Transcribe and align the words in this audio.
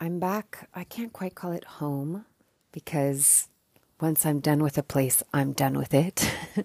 I'm 0.00 0.20
back. 0.20 0.68
I 0.74 0.84
can't 0.84 1.12
quite 1.12 1.34
call 1.34 1.50
it 1.50 1.64
home 1.64 2.24
because 2.70 3.48
once 4.00 4.24
I'm 4.24 4.38
done 4.38 4.62
with 4.62 4.78
a 4.78 4.82
place, 4.84 5.24
I'm 5.34 5.52
done 5.52 5.76
with 5.76 5.92
it. 5.92 6.32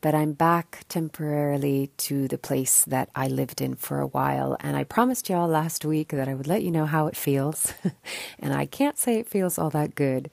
but 0.00 0.14
I'm 0.14 0.32
back 0.32 0.84
temporarily 0.88 1.90
to 1.98 2.28
the 2.28 2.38
place 2.38 2.86
that 2.86 3.10
I 3.14 3.28
lived 3.28 3.60
in 3.60 3.74
for 3.74 4.00
a 4.00 4.06
while. 4.06 4.56
And 4.60 4.74
I 4.74 4.84
promised 4.84 5.28
y'all 5.28 5.48
last 5.48 5.84
week 5.84 6.08
that 6.12 6.28
I 6.28 6.34
would 6.34 6.46
let 6.46 6.62
you 6.62 6.70
know 6.70 6.86
how 6.86 7.08
it 7.08 7.16
feels. 7.16 7.74
and 8.38 8.54
I 8.54 8.64
can't 8.64 8.96
say 8.96 9.18
it 9.18 9.28
feels 9.28 9.58
all 9.58 9.70
that 9.70 9.94
good. 9.94 10.30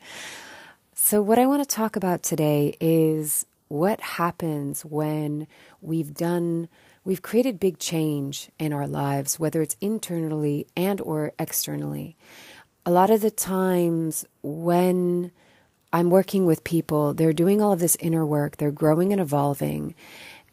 So, 0.95 1.21
what 1.21 1.39
I 1.39 1.45
want 1.45 1.61
to 1.67 1.75
talk 1.75 1.97
about 1.97 2.23
today 2.23 2.77
is 2.79 3.45
what 3.67 3.99
happens 3.99 4.85
when 4.85 5.45
we've 5.81 6.13
done 6.13 6.69
we've 7.09 7.23
created 7.23 7.59
big 7.59 7.79
change 7.79 8.51
in 8.59 8.71
our 8.71 8.85
lives 8.85 9.39
whether 9.39 9.63
it's 9.63 9.75
internally 9.81 10.67
and 10.77 11.01
or 11.01 11.33
externally. 11.39 12.15
A 12.85 12.91
lot 12.91 13.09
of 13.09 13.21
the 13.21 13.31
times 13.31 14.25
when 14.43 15.31
i'm 15.91 16.11
working 16.11 16.45
with 16.45 16.63
people 16.63 17.15
they're 17.15 17.33
doing 17.33 17.63
all 17.63 17.71
of 17.71 17.79
this 17.79 17.97
inner 17.99 18.23
work 18.23 18.57
they're 18.57 18.69
growing 18.83 19.11
and 19.11 19.19
evolving 19.19 19.95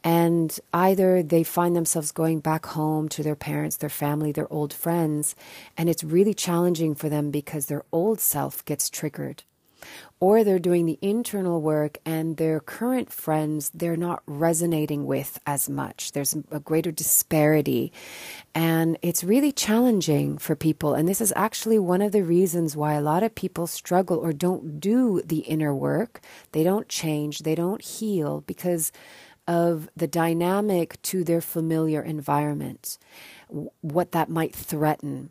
and 0.02 0.58
either 0.72 1.22
they 1.22 1.42
find 1.42 1.76
themselves 1.76 2.10
going 2.10 2.40
back 2.40 2.64
home 2.66 3.08
to 3.08 3.24
their 3.24 3.34
parents, 3.34 3.78
their 3.78 3.88
family, 3.90 4.30
their 4.30 4.50
old 4.52 4.72
friends, 4.72 5.34
and 5.76 5.88
it's 5.88 6.04
really 6.04 6.32
challenging 6.32 6.94
for 6.94 7.08
them 7.08 7.32
because 7.32 7.66
their 7.66 7.82
old 7.90 8.20
self 8.20 8.64
gets 8.64 8.88
triggered 8.88 9.42
or 10.18 10.42
they're 10.42 10.58
doing 10.58 10.86
the 10.86 10.98
internal 11.02 11.60
work 11.60 11.98
and 12.06 12.36
their 12.36 12.58
current 12.60 13.12
friends 13.12 13.70
they're 13.74 13.96
not 13.96 14.22
resonating 14.26 15.04
with 15.04 15.38
as 15.46 15.68
much. 15.68 16.12
There's 16.12 16.34
a 16.50 16.60
greater 16.60 16.90
disparity. 16.90 17.92
And 18.54 18.98
it's 19.02 19.22
really 19.22 19.52
challenging 19.52 20.38
for 20.38 20.56
people. 20.56 20.94
And 20.94 21.06
this 21.06 21.20
is 21.20 21.32
actually 21.36 21.78
one 21.78 22.00
of 22.00 22.12
the 22.12 22.22
reasons 22.22 22.76
why 22.76 22.94
a 22.94 23.02
lot 23.02 23.22
of 23.22 23.34
people 23.34 23.66
struggle 23.66 24.18
or 24.18 24.32
don't 24.32 24.80
do 24.80 25.22
the 25.24 25.40
inner 25.40 25.74
work. 25.74 26.20
They 26.52 26.64
don't 26.64 26.88
change. 26.88 27.40
They 27.40 27.54
don't 27.54 27.82
heal 27.82 28.42
because 28.46 28.92
of 29.46 29.88
the 29.96 30.08
dynamic 30.08 31.00
to 31.02 31.22
their 31.22 31.40
familiar 31.40 32.02
environment 32.02 32.98
what 33.80 34.12
that 34.12 34.28
might 34.28 34.54
threaten 34.54 35.30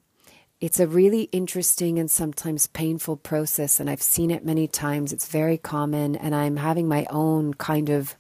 it's 0.61 0.80
a 0.80 0.88
really 0.88 1.23
interesting 1.31 2.00
and 2.00 2.09
sometimes 2.09 2.67
painful 2.67 3.17
process, 3.17 3.80
and 3.80 3.89
I've 3.89 4.02
seen 4.02 4.31
it 4.31 4.45
many 4.45 4.67
times. 4.67 5.12
It's 5.12 5.28
very 5.28 5.58
common, 5.58 6.16
and 6.16 6.34
I'm 6.34 6.58
having 6.58 6.88
my 6.88 7.06
own 7.09 7.53
kind 7.56 7.89
of 7.89 8.16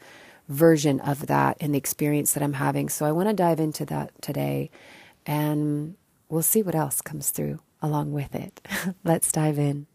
version 0.49 0.99
of 0.99 1.27
that 1.27 1.57
in 1.59 1.71
the 1.71 1.77
experience 1.77 2.33
that 2.33 2.43
I'm 2.43 2.53
having. 2.53 2.89
So 2.89 3.05
I 3.05 3.13
want 3.13 3.29
to 3.29 3.33
dive 3.33 3.59
into 3.59 3.85
that 3.85 4.11
today, 4.21 4.69
and 5.25 5.95
we'll 6.27 6.41
see 6.41 6.61
what 6.61 6.75
else 6.75 7.01
comes 7.01 7.31
through 7.31 7.59
along 7.81 8.11
with 8.11 8.35
it. 8.35 8.61
Let's 9.03 9.31
dive 9.31 9.57
in. 9.57 9.87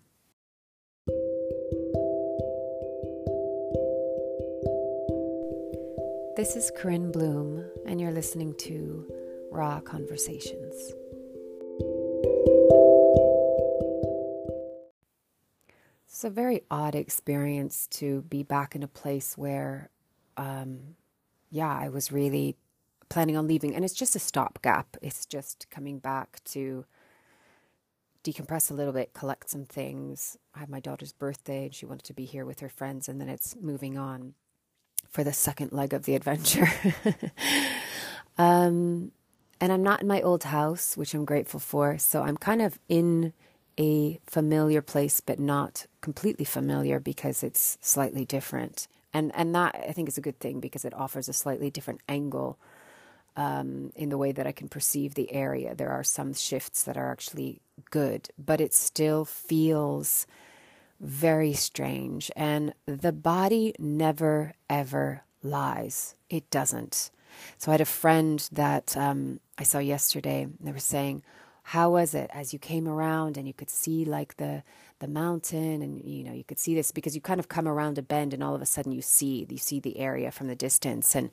This 6.37 6.57
is 6.57 6.73
Corinne 6.75 7.13
Bloom, 7.13 7.71
and 7.87 8.01
you're 8.01 8.13
listening 8.13 8.55
to 8.61 9.07
Raw 9.53 9.81
Conversations. 9.81 10.95
It's 16.11 16.25
a 16.25 16.31
very 16.31 16.63
odd 16.73 16.97
experience 16.97 17.87
to 17.93 18.23
be 18.23 18.43
back 18.43 18.75
in 18.75 18.83
a 18.83 18.89
place 18.89 19.39
where, 19.39 19.91
um, 20.37 20.97
yeah, 21.51 21.73
I 21.73 21.89
was 21.89 22.11
really 22.11 22.57
planning 23.09 23.37
on 23.37 23.47
leaving. 23.47 23.77
And 23.77 23.85
it's 23.85 23.95
just 23.95 24.17
a 24.17 24.19
stopgap. 24.19 24.97
It's 25.01 25.25
just 25.25 25.69
coming 25.71 26.01
back 26.01 26.43
to 26.47 26.85
decompress 28.25 28.73
a 28.73 28.75
little 28.75 28.93
bit, 28.93 29.15
collect 29.15 29.51
some 29.51 29.65
things. 29.65 30.37
I 30.53 30.59
have 30.59 30.69
my 30.69 30.81
daughter's 30.81 31.13
birthday 31.13 31.67
and 31.67 31.75
she 31.75 31.87
wanted 31.87 32.07
to 32.07 32.13
be 32.13 32.25
here 32.25 32.45
with 32.45 32.59
her 32.59 32.69
friends. 32.69 33.09
And 33.09 33.21
then 33.21 33.29
it's 33.29 33.55
moving 33.61 33.97
on 33.97 34.35
for 35.09 35.23
the 35.23 35.33
second 35.33 35.71
leg 35.71 35.95
of 35.95 36.07
the 36.07 36.17
adventure. 36.17 36.73
um, 38.37 39.13
and 39.61 39.73
I'm 39.73 39.85
not 39.85 40.03
in 40.03 40.09
my 40.09 40.23
old 40.23 40.43
house, 40.43 40.97
which 40.97 41.15
I'm 41.15 41.25
grateful 41.25 41.61
for. 41.61 41.99
So 41.99 42.23
I'm 42.23 42.37
kind 42.37 42.63
of 42.63 42.81
in 42.89 43.33
a 43.79 44.21
familiar 44.27 44.83
place, 44.83 45.21
but 45.21 45.39
not 45.39 45.87
completely 46.01 46.45
familiar 46.45 47.01
because 47.01 47.43
it's 47.43 47.79
slightly 47.81 48.25
different. 48.25 48.89
And 49.13 49.33
and 49.35 49.55
that 49.55 49.75
I 49.89 49.93
think 49.93 50.09
is 50.09 50.19
a 50.19 50.23
good 50.23 50.39
thing 50.39 50.61
because 50.61 50.85
it 50.85 50.95
offers 50.95 51.29
a 51.29 51.33
slightly 51.33 51.71
different 51.71 52.01
angle 52.09 52.59
um, 53.37 53.93
in 53.95 54.09
the 54.09 54.19
way 54.19 54.33
that 54.33 54.47
I 54.47 54.53
can 54.53 54.69
perceive 54.69 55.15
the 55.15 55.33
area. 55.33 55.75
There 55.75 55.91
are 55.91 56.05
some 56.05 56.35
shifts 56.35 56.83
that 56.85 56.97
are 56.97 57.11
actually 57.11 57.61
good, 57.91 58.29
but 58.39 58.61
it 58.61 58.75
still 58.75 59.25
feels 59.25 60.27
very 61.01 61.55
strange. 61.55 62.31
And 62.37 62.75
the 62.87 63.13
body 63.13 63.75
never 63.79 64.55
ever 64.69 65.23
lies. 65.43 66.15
It 66.29 66.51
doesn't. 66.51 67.11
So 67.59 67.71
I 67.71 67.75
had 67.75 67.81
a 67.81 67.87
friend 67.87 68.47
that 68.53 68.97
um, 68.97 69.41
I 69.59 69.63
saw 69.63 69.79
yesterday. 69.79 70.43
And 70.43 70.59
they 70.61 70.73
were 70.73 70.79
saying, 70.79 71.23
how 71.63 71.91
was 71.91 72.15
it 72.15 72.31
as 72.33 72.53
you 72.53 72.59
came 72.59 72.89
around 72.89 73.37
and 73.37 73.47
you 73.47 73.55
could 73.55 73.71
see 73.71 74.05
like 74.05 74.37
the 74.37 74.63
the 74.99 75.09
mountain 75.09 75.81
and 75.81 76.05
you 76.05 76.23
know 76.25 76.33
you 76.33 76.45
could 76.45 76.59
see 76.59 76.75
this? 76.75 76.91
Because 76.93 77.15
you 77.15 77.21
kind 77.21 77.41
of 77.41 77.49
come 77.49 77.69
around 77.69 77.99
a 77.99 78.03
bend 78.03 78.35
and 78.35 78.43
all 78.43 78.55
of 78.55 78.63
a 78.63 78.67
sudden 78.67 78.93
you 78.93 79.03
see 79.03 79.47
you 79.49 79.59
see 79.59 79.81
the 79.81 79.99
area 79.99 80.31
from 80.31 80.49
the 80.49 80.57
distance. 80.57 81.15
And 81.15 81.31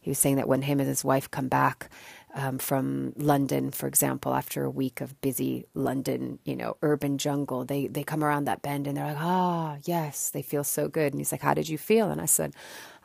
he 0.00 0.10
was 0.10 0.18
saying 0.18 0.36
that 0.36 0.48
when 0.48 0.62
him 0.62 0.80
and 0.80 0.88
his 0.88 1.04
wife 1.04 1.30
come 1.30 1.48
back 1.48 1.90
um, 2.34 2.58
from 2.58 3.14
London, 3.16 3.70
for 3.70 3.86
example, 3.86 4.34
after 4.34 4.64
a 4.64 4.70
week 4.70 5.00
of 5.00 5.18
busy 5.20 5.66
London, 5.74 6.38
you 6.44 6.54
know, 6.54 6.76
urban 6.82 7.18
jungle, 7.18 7.64
they 7.64 7.86
they 7.86 8.04
come 8.04 8.22
around 8.22 8.44
that 8.44 8.62
bend 8.62 8.86
and 8.86 8.96
they're 8.96 9.06
like, 9.06 9.16
ah, 9.18 9.74
oh, 9.74 9.78
yes, 9.84 10.30
they 10.30 10.42
feel 10.42 10.64
so 10.64 10.88
good. 10.88 11.12
And 11.12 11.20
he's 11.20 11.32
like, 11.32 11.40
how 11.40 11.54
did 11.54 11.68
you 11.68 11.78
feel? 11.78 12.10
And 12.10 12.20
I 12.20 12.26
said, 12.26 12.54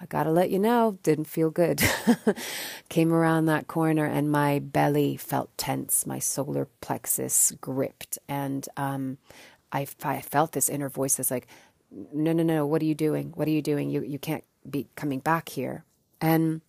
I 0.02 0.06
gotta 0.06 0.32
let 0.32 0.50
you 0.50 0.60
know, 0.60 0.98
didn't 1.04 1.26
feel 1.26 1.50
good. 1.50 1.82
Came 2.90 3.14
around 3.14 3.46
that 3.46 3.68
corner 3.68 4.06
and 4.06 4.30
my 4.32 4.60
belly 4.60 5.16
felt 5.16 5.58
tense, 5.58 6.06
my 6.06 6.20
solar 6.20 6.68
plexus 6.82 7.54
gripped, 7.62 8.20
and 8.28 8.68
um, 8.76 9.18
I, 9.72 9.88
I 10.04 10.22
felt 10.22 10.52
this 10.52 10.70
inner 10.70 10.90
voice 10.90 11.16
that's 11.16 11.32
like, 11.32 11.48
no, 11.92 12.34
no, 12.34 12.44
no, 12.44 12.66
what 12.66 12.82
are 12.82 12.86
you 12.86 12.96
doing? 12.96 13.32
What 13.36 13.48
are 13.48 13.52
you 13.52 13.62
doing? 13.62 13.90
You 13.90 14.02
you 14.04 14.20
can't 14.20 14.44
be 14.70 14.88
coming 14.96 15.20
back 15.20 15.50
here. 15.50 15.86
And 16.20 16.62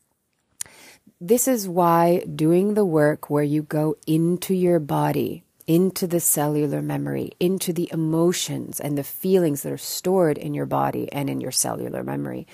this 1.20 1.46
is 1.46 1.68
why 1.68 2.24
doing 2.34 2.74
the 2.74 2.84
work 2.84 3.30
where 3.30 3.44
you 3.44 3.62
go 3.62 3.96
into 4.06 4.52
your 4.52 4.80
body, 4.80 5.44
into 5.66 6.06
the 6.06 6.20
cellular 6.20 6.82
memory, 6.82 7.32
into 7.38 7.72
the 7.72 7.88
emotions 7.92 8.80
and 8.80 8.98
the 8.98 9.04
feelings 9.04 9.62
that 9.62 9.72
are 9.72 9.78
stored 9.78 10.36
in 10.36 10.54
your 10.54 10.66
body 10.66 11.10
and 11.12 11.30
in 11.30 11.40
your 11.40 11.52
cellular 11.52 12.02
memory 12.02 12.46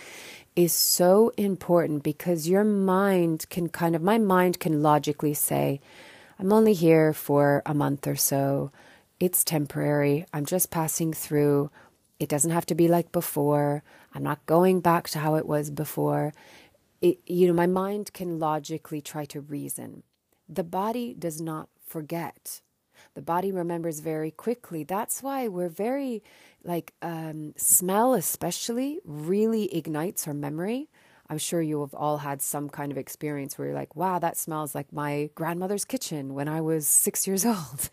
is 0.54 0.72
so 0.72 1.32
important 1.36 2.02
because 2.02 2.48
your 2.48 2.64
mind 2.64 3.46
can 3.50 3.68
kind 3.68 3.96
of, 3.96 4.02
my 4.02 4.18
mind 4.18 4.60
can 4.60 4.82
logically 4.82 5.32
say, 5.34 5.80
I'm 6.38 6.52
only 6.52 6.74
here 6.74 7.12
for 7.12 7.62
a 7.64 7.74
month 7.74 8.06
or 8.06 8.16
so. 8.16 8.72
It's 9.18 9.44
temporary. 9.44 10.26
I'm 10.34 10.44
just 10.44 10.70
passing 10.70 11.12
through. 11.12 11.70
It 12.18 12.28
doesn't 12.28 12.50
have 12.50 12.66
to 12.66 12.74
be 12.74 12.88
like 12.88 13.10
before. 13.12 13.82
I'm 14.14 14.22
not 14.22 14.44
going 14.46 14.80
back 14.80 15.08
to 15.10 15.20
how 15.20 15.36
it 15.36 15.46
was 15.46 15.70
before 15.70 16.32
it, 17.00 17.18
you 17.26 17.46
know, 17.46 17.52
my 17.54 17.66
mind 17.66 18.12
can 18.12 18.38
logically 18.38 19.00
try 19.00 19.24
to 19.26 19.40
reason. 19.40 20.02
The 20.48 20.64
body 20.64 21.14
does 21.18 21.40
not 21.40 21.68
forget. 21.86 22.60
The 23.14 23.22
body 23.22 23.50
remembers 23.50 24.00
very 24.00 24.30
quickly. 24.30 24.84
That's 24.84 25.22
why 25.22 25.48
we're 25.48 25.68
very, 25.68 26.22
like, 26.62 26.92
um, 27.00 27.54
smell 27.56 28.14
especially 28.14 29.00
really 29.04 29.74
ignites 29.74 30.28
our 30.28 30.34
memory. 30.34 30.88
I'm 31.30 31.38
sure 31.38 31.62
you 31.62 31.80
have 31.82 31.94
all 31.94 32.18
had 32.18 32.42
some 32.42 32.68
kind 32.68 32.90
of 32.90 32.98
experience 32.98 33.56
where 33.56 33.68
you're 33.68 33.76
like, 33.76 33.94
wow, 33.94 34.18
that 34.18 34.36
smells 34.36 34.74
like 34.74 34.92
my 34.92 35.30
grandmother's 35.36 35.84
kitchen 35.84 36.34
when 36.34 36.48
I 36.48 36.60
was 36.60 36.88
six 36.88 37.24
years 37.24 37.46
old. 37.46 37.88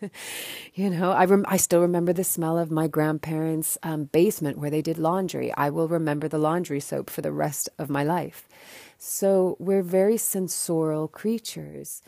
you 0.74 0.90
know, 0.90 1.12
I, 1.12 1.24
rem- 1.24 1.46
I 1.48 1.56
still 1.56 1.80
remember 1.80 2.12
the 2.12 2.24
smell 2.24 2.58
of 2.58 2.72
my 2.72 2.88
grandparents' 2.88 3.78
um, 3.84 4.04
basement 4.06 4.58
where 4.58 4.70
they 4.70 4.82
did 4.82 4.98
laundry. 4.98 5.54
I 5.54 5.70
will 5.70 5.86
remember 5.86 6.26
the 6.26 6.36
laundry 6.36 6.80
soap 6.80 7.10
for 7.10 7.20
the 7.20 7.30
rest 7.30 7.68
of 7.78 7.88
my 7.88 8.02
life. 8.02 8.48
So 8.98 9.56
we're 9.60 9.82
very 9.82 10.16
sensorial 10.16 11.06
creatures. 11.06 12.02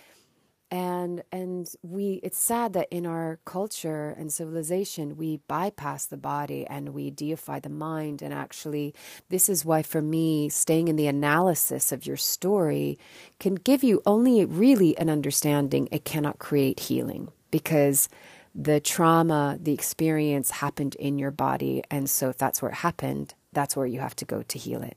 And 0.73 1.25
and 1.33 1.69
we 1.83 2.21
it's 2.23 2.39
sad 2.39 2.75
that 2.75 2.89
in 2.93 3.05
our 3.05 3.41
culture 3.45 4.15
and 4.17 4.33
civilization 4.33 5.17
we 5.17 5.39
bypass 5.49 6.07
the 6.07 6.17
body 6.17 6.65
and 6.67 6.91
we 6.91 7.11
deify 7.11 7.59
the 7.59 7.69
mind. 7.69 8.23
And 8.23 8.33
actually 8.33 8.95
this 9.31 9.49
is 9.49 9.65
why 9.65 9.83
for 9.83 10.03
me 10.03 10.49
staying 10.49 10.89
in 10.89 10.97
the 10.97 11.09
analysis 11.09 11.91
of 11.91 12.07
your 12.07 12.17
story 12.17 12.99
can 13.41 13.57
give 13.57 13.83
you 13.83 14.01
only 14.07 14.45
really 14.45 14.97
an 14.99 15.11
understanding. 15.11 15.89
It 15.91 16.05
cannot 16.05 16.39
create 16.39 16.81
healing 16.81 17.33
because 17.51 18.09
the 18.55 18.79
trauma 18.81 19.59
the 19.61 19.73
experience 19.73 20.51
happened 20.53 20.95
in 20.97 21.19
your 21.19 21.33
body. 21.33 21.83
And 21.91 22.09
so 22.09 22.29
if 22.29 22.39
that's 22.39 22.63
where 22.63 22.71
it 22.71 22.77
happened 22.77 23.35
that's 23.53 23.77
where 23.77 23.87
you 23.87 23.99
have 23.99 24.15
to 24.17 24.25
go 24.25 24.43
to 24.43 24.59
heal 24.59 24.83
it 24.83 24.97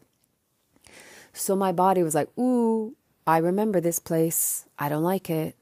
so 1.34 1.56
my 1.56 1.72
body 1.72 2.04
was 2.04 2.16
like, 2.16 2.30
ooh, 2.38 2.96
I 3.26 3.38
remember 3.38 3.82
this 3.82 4.00
place. 4.00 4.66
I 4.78 4.90
don't 4.90 5.04
like 5.04 5.30
it. 5.30 5.56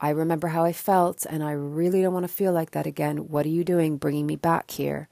I 0.00 0.10
remember 0.10 0.48
how 0.48 0.64
I 0.64 0.72
felt, 0.72 1.26
and 1.28 1.42
I 1.42 1.50
really 1.52 2.02
don't 2.02 2.14
want 2.14 2.24
to 2.24 2.32
feel 2.32 2.52
like 2.52 2.70
that 2.70 2.86
again. 2.86 3.28
What 3.28 3.44
are 3.46 3.50
you 3.50 3.64
doing 3.64 3.96
bringing 3.96 4.26
me 4.26 4.36
back 4.36 4.70
here? 4.70 5.08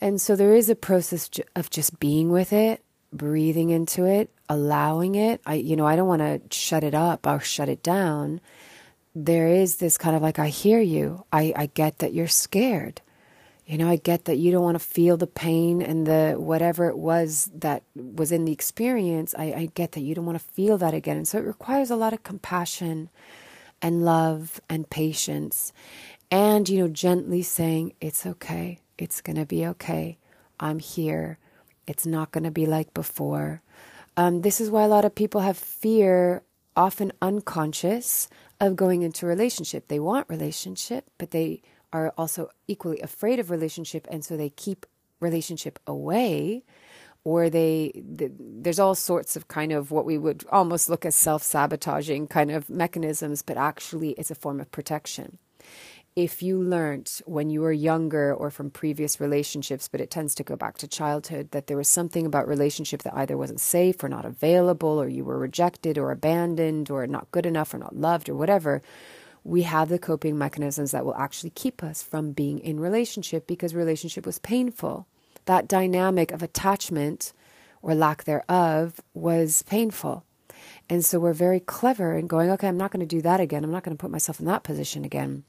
And 0.00 0.18
so 0.18 0.34
there 0.34 0.54
is 0.54 0.70
a 0.70 0.74
process 0.74 1.28
of 1.54 1.68
just 1.68 2.00
being 2.00 2.30
with 2.30 2.50
it, 2.52 2.82
breathing 3.12 3.68
into 3.68 4.06
it, 4.06 4.30
allowing 4.48 5.16
it. 5.16 5.42
I, 5.44 5.54
you 5.54 5.76
know, 5.76 5.86
I 5.86 5.96
don't 5.96 6.08
want 6.08 6.22
to 6.22 6.40
shut 6.50 6.82
it 6.82 6.94
up 6.94 7.26
or 7.26 7.40
shut 7.40 7.68
it 7.68 7.82
down. 7.82 8.40
There 9.14 9.48
is 9.48 9.76
this 9.76 9.98
kind 9.98 10.16
of 10.16 10.22
like, 10.22 10.38
I 10.38 10.48
hear 10.48 10.80
you. 10.80 11.26
I, 11.30 11.52
I 11.54 11.66
get 11.66 11.98
that 11.98 12.14
you're 12.14 12.26
scared. 12.26 13.02
You 13.70 13.78
know, 13.78 13.88
I 13.88 13.94
get 13.94 14.24
that 14.24 14.38
you 14.38 14.50
don't 14.50 14.64
want 14.64 14.74
to 14.74 14.84
feel 14.84 15.16
the 15.16 15.28
pain 15.28 15.80
and 15.80 16.04
the 16.04 16.34
whatever 16.36 16.88
it 16.88 16.98
was 16.98 17.48
that 17.54 17.84
was 17.94 18.32
in 18.32 18.44
the 18.44 18.50
experience. 18.50 19.32
I, 19.38 19.44
I 19.44 19.70
get 19.72 19.92
that 19.92 20.00
you 20.00 20.12
don't 20.12 20.26
want 20.26 20.40
to 20.40 20.44
feel 20.44 20.76
that 20.78 20.92
again. 20.92 21.16
And 21.16 21.28
so 21.28 21.38
it 21.38 21.44
requires 21.44 21.88
a 21.88 21.94
lot 21.94 22.12
of 22.12 22.24
compassion 22.24 23.10
and 23.80 24.04
love 24.04 24.60
and 24.68 24.90
patience. 24.90 25.72
And, 26.32 26.68
you 26.68 26.80
know, 26.80 26.88
gently 26.88 27.42
saying, 27.42 27.92
it's 28.00 28.26
okay. 28.26 28.80
It's 28.98 29.20
going 29.20 29.36
to 29.36 29.46
be 29.46 29.64
okay. 29.68 30.18
I'm 30.58 30.80
here. 30.80 31.38
It's 31.86 32.04
not 32.04 32.32
going 32.32 32.44
to 32.44 32.50
be 32.50 32.66
like 32.66 32.92
before. 32.92 33.62
Um, 34.16 34.42
this 34.42 34.60
is 34.60 34.68
why 34.68 34.82
a 34.82 34.88
lot 34.88 35.04
of 35.04 35.14
people 35.14 35.42
have 35.42 35.56
fear, 35.56 36.42
often 36.74 37.12
unconscious, 37.22 38.28
of 38.58 38.74
going 38.74 39.02
into 39.02 39.26
a 39.26 39.28
relationship. 39.28 39.86
They 39.86 40.00
want 40.00 40.28
relationship, 40.28 41.08
but 41.18 41.30
they 41.30 41.62
are 41.92 42.12
also 42.16 42.50
equally 42.68 43.00
afraid 43.00 43.38
of 43.38 43.50
relationship, 43.50 44.06
and 44.10 44.24
so 44.24 44.36
they 44.36 44.50
keep 44.50 44.86
relationship 45.20 45.78
away 45.86 46.62
or 47.24 47.50
they 47.50 47.92
there's 47.94 48.78
all 48.78 48.94
sorts 48.94 49.36
of 49.36 49.48
kind 49.48 49.72
of 49.72 49.90
what 49.90 50.06
we 50.06 50.16
would 50.16 50.44
almost 50.50 50.88
look 50.88 51.04
as 51.04 51.14
self-sabotaging 51.14 52.26
kind 52.26 52.50
of 52.50 52.70
mechanisms 52.70 53.42
but 53.42 53.56
actually 53.56 54.10
it's 54.12 54.30
a 54.30 54.34
form 54.34 54.60
of 54.60 54.70
protection. 54.72 55.38
If 56.16 56.42
you 56.42 56.60
learned 56.60 57.20
when 57.24 57.50
you 57.50 57.60
were 57.60 57.72
younger 57.72 58.34
or 58.34 58.50
from 58.50 58.70
previous 58.70 59.20
relationships 59.20 59.86
but 59.86 60.00
it 60.00 60.10
tends 60.10 60.34
to 60.36 60.42
go 60.42 60.56
back 60.56 60.78
to 60.78 60.88
childhood 60.88 61.50
that 61.50 61.66
there 61.66 61.76
was 61.76 61.88
something 61.88 62.24
about 62.24 62.48
relationship 62.48 63.02
that 63.02 63.16
either 63.16 63.36
wasn't 63.36 63.60
safe 63.60 64.02
or 64.02 64.08
not 64.08 64.24
available 64.24 65.00
or 65.00 65.08
you 65.08 65.24
were 65.24 65.38
rejected 65.38 65.98
or 65.98 66.10
abandoned 66.10 66.90
or 66.90 67.06
not 67.06 67.30
good 67.30 67.46
enough 67.46 67.74
or 67.74 67.78
not 67.78 67.96
loved 67.96 68.28
or 68.28 68.34
whatever 68.34 68.82
we 69.44 69.62
have 69.62 69.88
the 69.88 69.98
coping 69.98 70.36
mechanisms 70.36 70.90
that 70.90 71.04
will 71.04 71.14
actually 71.14 71.50
keep 71.50 71.82
us 71.82 72.02
from 72.02 72.32
being 72.32 72.58
in 72.58 72.78
relationship 72.78 73.46
because 73.46 73.74
relationship 73.74 74.26
was 74.26 74.38
painful 74.38 75.06
that 75.46 75.68
dynamic 75.68 76.30
of 76.32 76.42
attachment 76.42 77.32
or 77.82 77.94
lack 77.94 78.24
thereof 78.24 79.00
was 79.14 79.62
painful. 79.62 80.24
And 80.88 81.04
so 81.04 81.18
we're 81.18 81.32
very 81.32 81.60
clever 81.60 82.16
in 82.16 82.26
going, 82.26 82.50
okay, 82.50 82.68
I'm 82.68 82.76
not 82.76 82.90
going 82.90 83.00
to 83.00 83.16
do 83.16 83.22
that 83.22 83.40
again. 83.40 83.64
I'm 83.64 83.70
not 83.70 83.82
going 83.82 83.96
to 83.96 84.00
put 84.00 84.10
myself 84.10 84.40
in 84.40 84.46
that 84.46 84.62
position 84.62 85.04
again. 85.04 85.44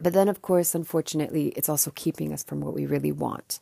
But 0.00 0.12
then, 0.12 0.28
of 0.28 0.42
course, 0.42 0.74
unfortunately, 0.74 1.48
it's 1.56 1.68
also 1.68 1.90
keeping 1.94 2.32
us 2.32 2.44
from 2.44 2.60
what 2.60 2.74
we 2.74 2.86
really 2.86 3.12
want. 3.12 3.58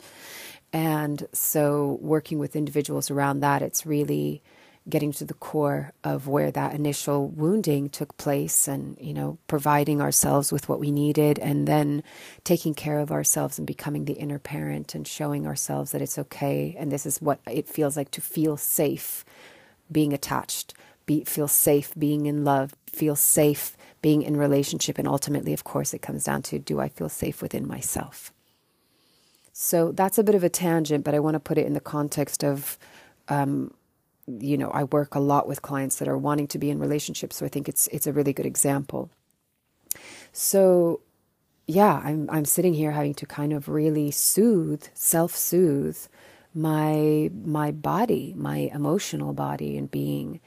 And 0.72 1.26
so, 1.32 1.98
working 2.00 2.38
with 2.38 2.56
individuals 2.56 3.10
around 3.10 3.40
that, 3.40 3.62
it's 3.62 3.86
really 3.86 4.42
getting 4.88 5.12
to 5.12 5.24
the 5.24 5.34
core 5.34 5.92
of 6.04 6.28
where 6.28 6.50
that 6.50 6.74
initial 6.74 7.28
wounding 7.28 7.88
took 7.88 8.16
place 8.16 8.68
and 8.68 8.96
you 9.00 9.12
know 9.12 9.38
providing 9.48 10.00
ourselves 10.00 10.52
with 10.52 10.68
what 10.68 10.78
we 10.78 10.90
needed 10.90 11.38
and 11.38 11.66
then 11.66 12.02
taking 12.44 12.74
care 12.74 12.98
of 12.98 13.10
ourselves 13.10 13.58
and 13.58 13.66
becoming 13.66 14.04
the 14.04 14.14
inner 14.14 14.38
parent 14.38 14.94
and 14.94 15.06
showing 15.06 15.46
ourselves 15.46 15.90
that 15.90 16.02
it's 16.02 16.18
okay 16.18 16.74
and 16.78 16.92
this 16.92 17.06
is 17.06 17.20
what 17.20 17.40
it 17.50 17.68
feels 17.68 17.96
like 17.96 18.10
to 18.10 18.20
feel 18.20 18.56
safe 18.56 19.24
being 19.90 20.12
attached 20.12 20.74
be 21.04 21.24
feel 21.24 21.48
safe 21.48 21.92
being 21.98 22.26
in 22.26 22.44
love 22.44 22.74
feel 22.86 23.16
safe 23.16 23.76
being 24.02 24.22
in 24.22 24.36
relationship 24.36 24.98
and 24.98 25.08
ultimately 25.08 25.52
of 25.52 25.64
course 25.64 25.92
it 25.92 26.02
comes 26.02 26.24
down 26.24 26.42
to 26.42 26.58
do 26.58 26.80
I 26.80 26.88
feel 26.88 27.08
safe 27.08 27.42
within 27.42 27.66
myself? 27.66 28.32
So 29.52 29.90
that's 29.90 30.18
a 30.18 30.22
bit 30.22 30.34
of 30.34 30.44
a 30.44 30.48
tangent 30.48 31.04
but 31.04 31.14
I 31.14 31.18
want 31.18 31.34
to 31.34 31.40
put 31.40 31.58
it 31.58 31.66
in 31.66 31.72
the 31.72 31.80
context 31.80 32.44
of 32.44 32.78
um, 33.28 33.72
you 34.26 34.58
know, 34.58 34.70
I 34.70 34.84
work 34.84 35.14
a 35.14 35.20
lot 35.20 35.48
with 35.48 35.62
clients 35.62 35.96
that 35.96 36.08
are 36.08 36.18
wanting 36.18 36.48
to 36.48 36.58
be 36.58 36.70
in 36.70 36.78
relationships, 36.78 37.36
so 37.36 37.46
I 37.46 37.48
think 37.48 37.68
it's 37.68 37.86
it's 37.88 38.06
a 38.06 38.12
really 38.12 38.32
good 38.32 38.46
example. 38.46 39.10
So, 40.32 41.00
yeah, 41.66 42.00
I'm 42.04 42.28
I'm 42.30 42.44
sitting 42.44 42.74
here 42.74 42.92
having 42.92 43.14
to 43.14 43.26
kind 43.26 43.52
of 43.52 43.68
really 43.68 44.10
soothe, 44.10 44.84
self-soothe 44.94 45.98
my 46.56 47.30
my 47.44 47.70
body, 47.70 48.34
my 48.36 48.70
emotional 48.72 49.32
body 49.34 49.76
and 49.76 49.90
being. 49.90 50.40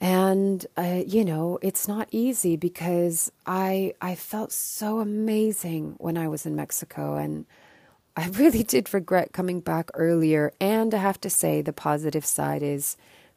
And 0.00 0.66
uh, 0.76 1.02
you 1.06 1.24
know, 1.24 1.58
it's 1.62 1.86
not 1.86 2.08
easy 2.10 2.56
because 2.56 3.30
I 3.46 3.94
I 4.00 4.14
felt 4.14 4.52
so 4.52 5.00
amazing 5.00 5.96
when 5.98 6.16
I 6.16 6.28
was 6.28 6.46
in 6.46 6.56
Mexico 6.56 7.16
and 7.16 7.46
I 8.16 8.28
really 8.32 8.62
did 8.62 8.92
regret 8.92 9.32
coming 9.32 9.60
back 9.60 9.90
earlier. 9.94 10.52
And 10.60 10.94
I 10.94 10.98
have 10.98 11.20
to 11.22 11.30
say, 11.30 11.62
the 11.62 11.72
positive 11.72 12.24
side 12.24 12.62
is 12.62 12.96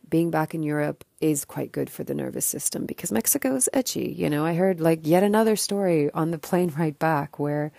being 0.09 0.31
back 0.31 0.55
in 0.55 0.63
Europe 0.63 1.03
is 1.21 1.45
quite 1.45 1.71
good 1.71 1.89
for 1.89 2.03
the 2.03 2.15
nervous 2.15 2.45
system 2.45 2.85
because 2.85 3.11
Mexico 3.11 3.55
is 3.55 3.69
edgy. 3.73 4.13
You 4.17 4.29
know, 4.29 4.45
I 4.45 4.55
heard 4.55 4.79
like 4.79 5.01
yet 5.03 5.23
another 5.23 5.55
story 5.55 6.09
on 6.13 6.31
the 6.31 6.39
plane 6.39 6.73
ride 6.77 6.97
back 6.97 7.37
where 7.37 7.71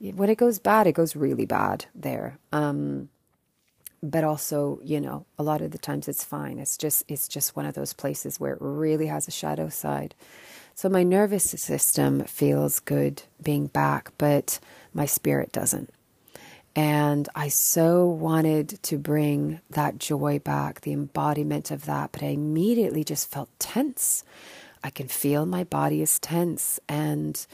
when 0.00 0.30
it 0.30 0.38
goes 0.38 0.58
bad, 0.58 0.86
it 0.86 0.92
goes 0.92 1.16
really 1.16 1.46
bad 1.46 1.86
there. 1.94 2.38
Um, 2.52 3.08
but 4.00 4.22
also, 4.22 4.78
you 4.84 5.00
know, 5.00 5.26
a 5.40 5.42
lot 5.42 5.60
of 5.60 5.72
the 5.72 5.78
times 5.78 6.06
it's 6.06 6.22
fine. 6.22 6.60
It's 6.60 6.76
just 6.76 7.04
it's 7.08 7.26
just 7.26 7.56
one 7.56 7.66
of 7.66 7.74
those 7.74 7.92
places 7.92 8.38
where 8.38 8.52
it 8.52 8.58
really 8.60 9.06
has 9.06 9.26
a 9.26 9.32
shadow 9.32 9.68
side. 9.68 10.14
So 10.76 10.88
my 10.88 11.02
nervous 11.02 11.50
system 11.50 12.22
feels 12.24 12.78
good 12.78 13.22
being 13.42 13.66
back, 13.66 14.12
but 14.16 14.60
my 14.94 15.06
spirit 15.06 15.50
doesn't. 15.50 15.92
And 16.76 17.28
I 17.34 17.48
so 17.48 18.06
wanted 18.06 18.82
to 18.84 18.98
bring 18.98 19.60
that 19.70 19.98
joy 19.98 20.38
back, 20.38 20.82
the 20.82 20.92
embodiment 20.92 21.70
of 21.70 21.86
that, 21.86 22.12
but 22.12 22.22
I 22.22 22.26
immediately 22.28 23.02
just 23.02 23.30
felt 23.30 23.48
tense. 23.58 24.24
I 24.84 24.90
can 24.90 25.08
feel 25.08 25.44
my 25.44 25.64
body 25.64 26.02
is 26.02 26.18
tense. 26.18 26.78
And 26.88 27.44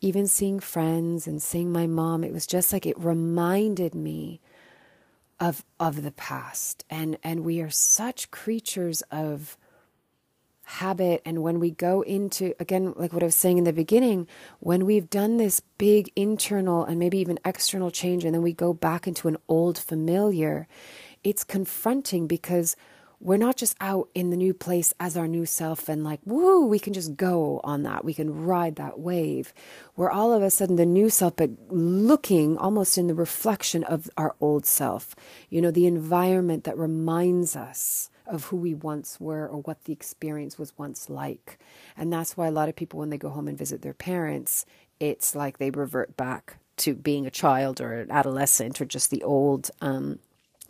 even 0.00 0.26
seeing 0.26 0.60
friends 0.60 1.26
and 1.26 1.40
seeing 1.42 1.72
my 1.72 1.86
mom, 1.86 2.24
it 2.24 2.32
was 2.32 2.46
just 2.46 2.72
like 2.72 2.84
it 2.84 2.98
reminded 2.98 3.94
me 3.94 4.40
of 5.40 5.64
of 5.80 6.02
the 6.02 6.12
past. 6.12 6.84
And 6.90 7.16
and 7.24 7.44
we 7.44 7.60
are 7.60 7.70
such 7.70 8.30
creatures 8.30 9.02
of 9.10 9.56
habit 10.64 11.22
and 11.24 11.42
when 11.42 11.60
we 11.60 11.70
go 11.70 12.02
into 12.02 12.54
again 12.58 12.92
like 12.96 13.12
what 13.12 13.22
i 13.22 13.26
was 13.26 13.34
saying 13.34 13.58
in 13.58 13.64
the 13.64 13.72
beginning 13.72 14.26
when 14.60 14.84
we've 14.84 15.10
done 15.10 15.36
this 15.36 15.60
big 15.78 16.10
internal 16.16 16.84
and 16.84 16.98
maybe 16.98 17.18
even 17.18 17.38
external 17.44 17.90
change 17.90 18.24
and 18.24 18.34
then 18.34 18.42
we 18.42 18.52
go 18.52 18.72
back 18.72 19.06
into 19.06 19.28
an 19.28 19.36
old 19.48 19.78
familiar 19.78 20.66
it's 21.22 21.44
confronting 21.44 22.26
because 22.26 22.76
we're 23.20 23.36
not 23.38 23.56
just 23.56 23.74
out 23.80 24.08
in 24.14 24.28
the 24.28 24.36
new 24.36 24.52
place 24.52 24.92
as 25.00 25.16
our 25.16 25.26
new 25.26 25.46
self 25.46 25.88
and 25.88 26.04
like 26.04 26.20
woo 26.24 26.66
we 26.66 26.78
can 26.78 26.92
just 26.92 27.16
go 27.16 27.60
on 27.64 27.82
that. 27.82 28.04
We 28.04 28.12
can 28.12 28.44
ride 28.44 28.76
that 28.76 28.98
wave. 28.98 29.54
We're 29.96 30.10
all 30.10 30.32
of 30.32 30.42
a 30.42 30.50
sudden 30.50 30.76
the 30.76 30.84
new 30.84 31.08
self 31.08 31.36
but 31.36 31.50
looking 31.68 32.58
almost 32.58 32.98
in 32.98 33.06
the 33.06 33.14
reflection 33.14 33.82
of 33.84 34.10
our 34.16 34.34
old 34.40 34.66
self. 34.66 35.14
You 35.48 35.62
know 35.62 35.70
the 35.70 35.86
environment 35.86 36.64
that 36.64 36.76
reminds 36.76 37.56
us 37.56 38.10
of 38.26 38.46
who 38.46 38.56
we 38.56 38.74
once 38.74 39.20
were 39.20 39.46
or 39.48 39.60
what 39.62 39.84
the 39.84 39.92
experience 39.92 40.58
was 40.58 40.76
once 40.78 41.10
like. 41.10 41.58
And 41.96 42.12
that's 42.12 42.36
why 42.36 42.46
a 42.46 42.52
lot 42.52 42.68
of 42.68 42.76
people, 42.76 43.00
when 43.00 43.10
they 43.10 43.18
go 43.18 43.28
home 43.30 43.48
and 43.48 43.58
visit 43.58 43.82
their 43.82 43.94
parents, 43.94 44.64
it's 45.00 45.34
like 45.34 45.58
they 45.58 45.70
revert 45.70 46.16
back 46.16 46.56
to 46.78 46.94
being 46.94 47.26
a 47.26 47.30
child 47.30 47.80
or 47.80 47.92
an 47.94 48.10
adolescent 48.10 48.80
or 48.80 48.84
just 48.84 49.10
the 49.10 49.22
old, 49.22 49.70
um, 49.80 50.18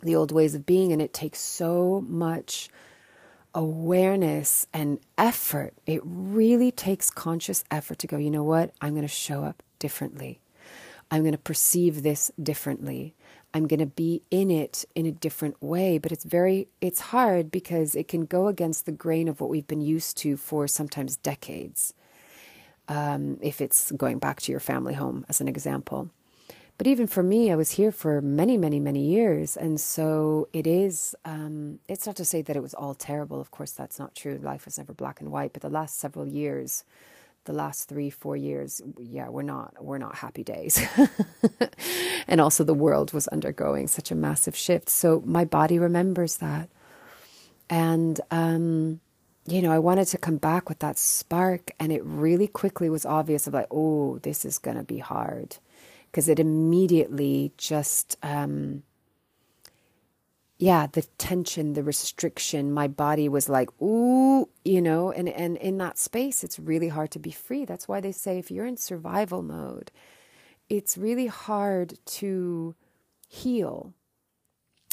the 0.01 0.15
old 0.15 0.31
ways 0.31 0.55
of 0.55 0.65
being. 0.65 0.91
And 0.91 1.01
it 1.01 1.13
takes 1.13 1.39
so 1.39 2.03
much 2.07 2.69
awareness 3.53 4.67
and 4.73 4.99
effort. 5.17 5.73
It 5.85 6.01
really 6.03 6.71
takes 6.71 7.09
conscious 7.09 7.63
effort 7.71 7.99
to 7.99 8.07
go, 8.07 8.17
you 8.17 8.29
know 8.29 8.43
what? 8.43 8.71
I'm 8.81 8.93
going 8.93 9.07
to 9.07 9.07
show 9.07 9.43
up 9.43 9.63
differently. 9.79 10.39
I'm 11.09 11.21
going 11.21 11.31
to 11.31 11.37
perceive 11.37 12.03
this 12.03 12.31
differently. 12.41 13.15
I'm 13.55 13.67
going 13.67 13.79
to 13.79 13.85
be 13.85 14.21
in 14.29 14.51
it 14.51 14.83
in 14.95 15.05
a 15.05 15.13
different 15.13 15.63
way. 15.63 15.97
But 15.97 16.11
it's 16.11 16.25
very, 16.25 16.67
it's 16.81 16.99
hard 16.99 17.49
because 17.49 17.95
it 17.95 18.09
can 18.09 18.25
go 18.25 18.49
against 18.49 18.85
the 18.85 18.91
grain 18.91 19.29
of 19.29 19.39
what 19.39 19.49
we've 19.49 19.65
been 19.65 19.79
used 19.79 20.17
to 20.17 20.35
for 20.35 20.67
sometimes 20.67 21.15
decades. 21.15 21.93
Um, 22.89 23.39
if 23.41 23.61
it's 23.61 23.91
going 23.93 24.19
back 24.19 24.41
to 24.41 24.51
your 24.51 24.59
family 24.59 24.93
home, 24.93 25.25
as 25.29 25.39
an 25.39 25.47
example. 25.47 26.09
But 26.77 26.87
even 26.87 27.07
for 27.07 27.23
me, 27.23 27.49
I 27.49 27.55
was 27.55 27.71
here 27.71 27.93
for 27.93 28.21
many, 28.21 28.57
many, 28.57 28.81
many 28.81 29.05
years. 29.05 29.55
And 29.55 29.79
so 29.79 30.49
it 30.51 30.67
is, 30.67 31.15
um, 31.23 31.79
it's 31.87 32.05
not 32.05 32.17
to 32.17 32.25
say 32.25 32.41
that 32.41 32.57
it 32.57 32.61
was 32.61 32.73
all 32.73 32.93
terrible. 32.93 33.39
Of 33.39 33.51
course, 33.51 33.71
that's 33.71 33.97
not 33.97 34.15
true. 34.15 34.37
Life 34.37 34.65
was 34.65 34.77
never 34.77 34.93
black 34.93 35.21
and 35.21 35.31
white. 35.31 35.53
But 35.53 35.61
the 35.61 35.69
last 35.69 35.97
several 35.97 36.27
years, 36.27 36.83
the 37.45 37.53
last 37.53 37.87
three 37.87 38.09
four 38.09 38.35
years 38.35 38.81
yeah 38.99 39.29
we're 39.29 39.41
not 39.41 39.73
we're 39.83 39.97
not 39.97 40.15
happy 40.15 40.43
days. 40.43 40.81
And 42.27 42.41
also 42.41 42.63
the 42.63 42.73
world 42.73 43.13
was 43.13 43.27
undergoing 43.27 43.87
such 43.87 44.11
a 44.11 44.15
massive 44.15 44.55
shift. 44.55 44.89
So 44.89 45.21
my 45.25 45.45
body 45.45 45.77
remembers 45.77 46.37
that. 46.37 46.69
And 47.69 48.19
um, 48.31 48.99
you 49.47 49.61
know, 49.61 49.71
I 49.71 49.79
wanted 49.79 50.07
to 50.07 50.17
come 50.17 50.37
back 50.37 50.69
with 50.69 50.79
that 50.79 50.97
spark, 50.97 51.71
and 51.79 51.91
it 51.91 52.03
really 52.03 52.47
quickly 52.47 52.89
was 52.89 53.05
obvious 53.05 53.45
of 53.45 53.53
like, 53.53 53.67
oh, 53.69 54.17
this 54.23 54.43
is 54.43 54.57
to 54.77 54.83
be 54.83 54.97
hard. 54.97 55.57
Because 56.09 56.27
it 56.27 56.39
immediately 56.39 57.51
just, 57.57 58.17
um, 58.23 58.83
yeah, 60.57 60.87
the 60.87 61.01
tension, 61.17 61.73
the 61.73 61.83
restriction, 61.83 62.71
my 62.71 62.87
body 62.87 63.27
was 63.27 63.49
like, 63.49 63.69
ooh, 63.81 64.47
you 64.63 64.81
know, 64.81 65.11
and, 65.11 65.27
and 65.27 65.57
in 65.57 65.77
that 65.79 65.97
space, 65.97 66.43
it's 66.43 66.57
really 66.59 66.87
hard 66.87 67.11
to 67.11 67.19
be 67.19 67.31
free. 67.31 67.65
That's 67.65 67.87
why 67.87 67.99
they 67.99 68.13
say 68.13 68.39
if 68.39 68.49
you're 68.49 68.65
in 68.65 68.77
survival 68.77 69.41
mode, 69.41 69.91
it's 70.69 70.97
really 70.97 71.27
hard 71.27 71.99
to 72.05 72.73
heal. 73.27 73.93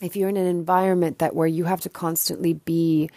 If 0.02 0.16
you're 0.16 0.28
in 0.28 0.37
an 0.37 0.47
environment 0.47 1.21
that 1.21 1.37
where 1.37 1.47
you 1.47 1.64
have 1.64 1.81
to 1.83 1.88
constantly 1.88 2.54
be 2.54 3.09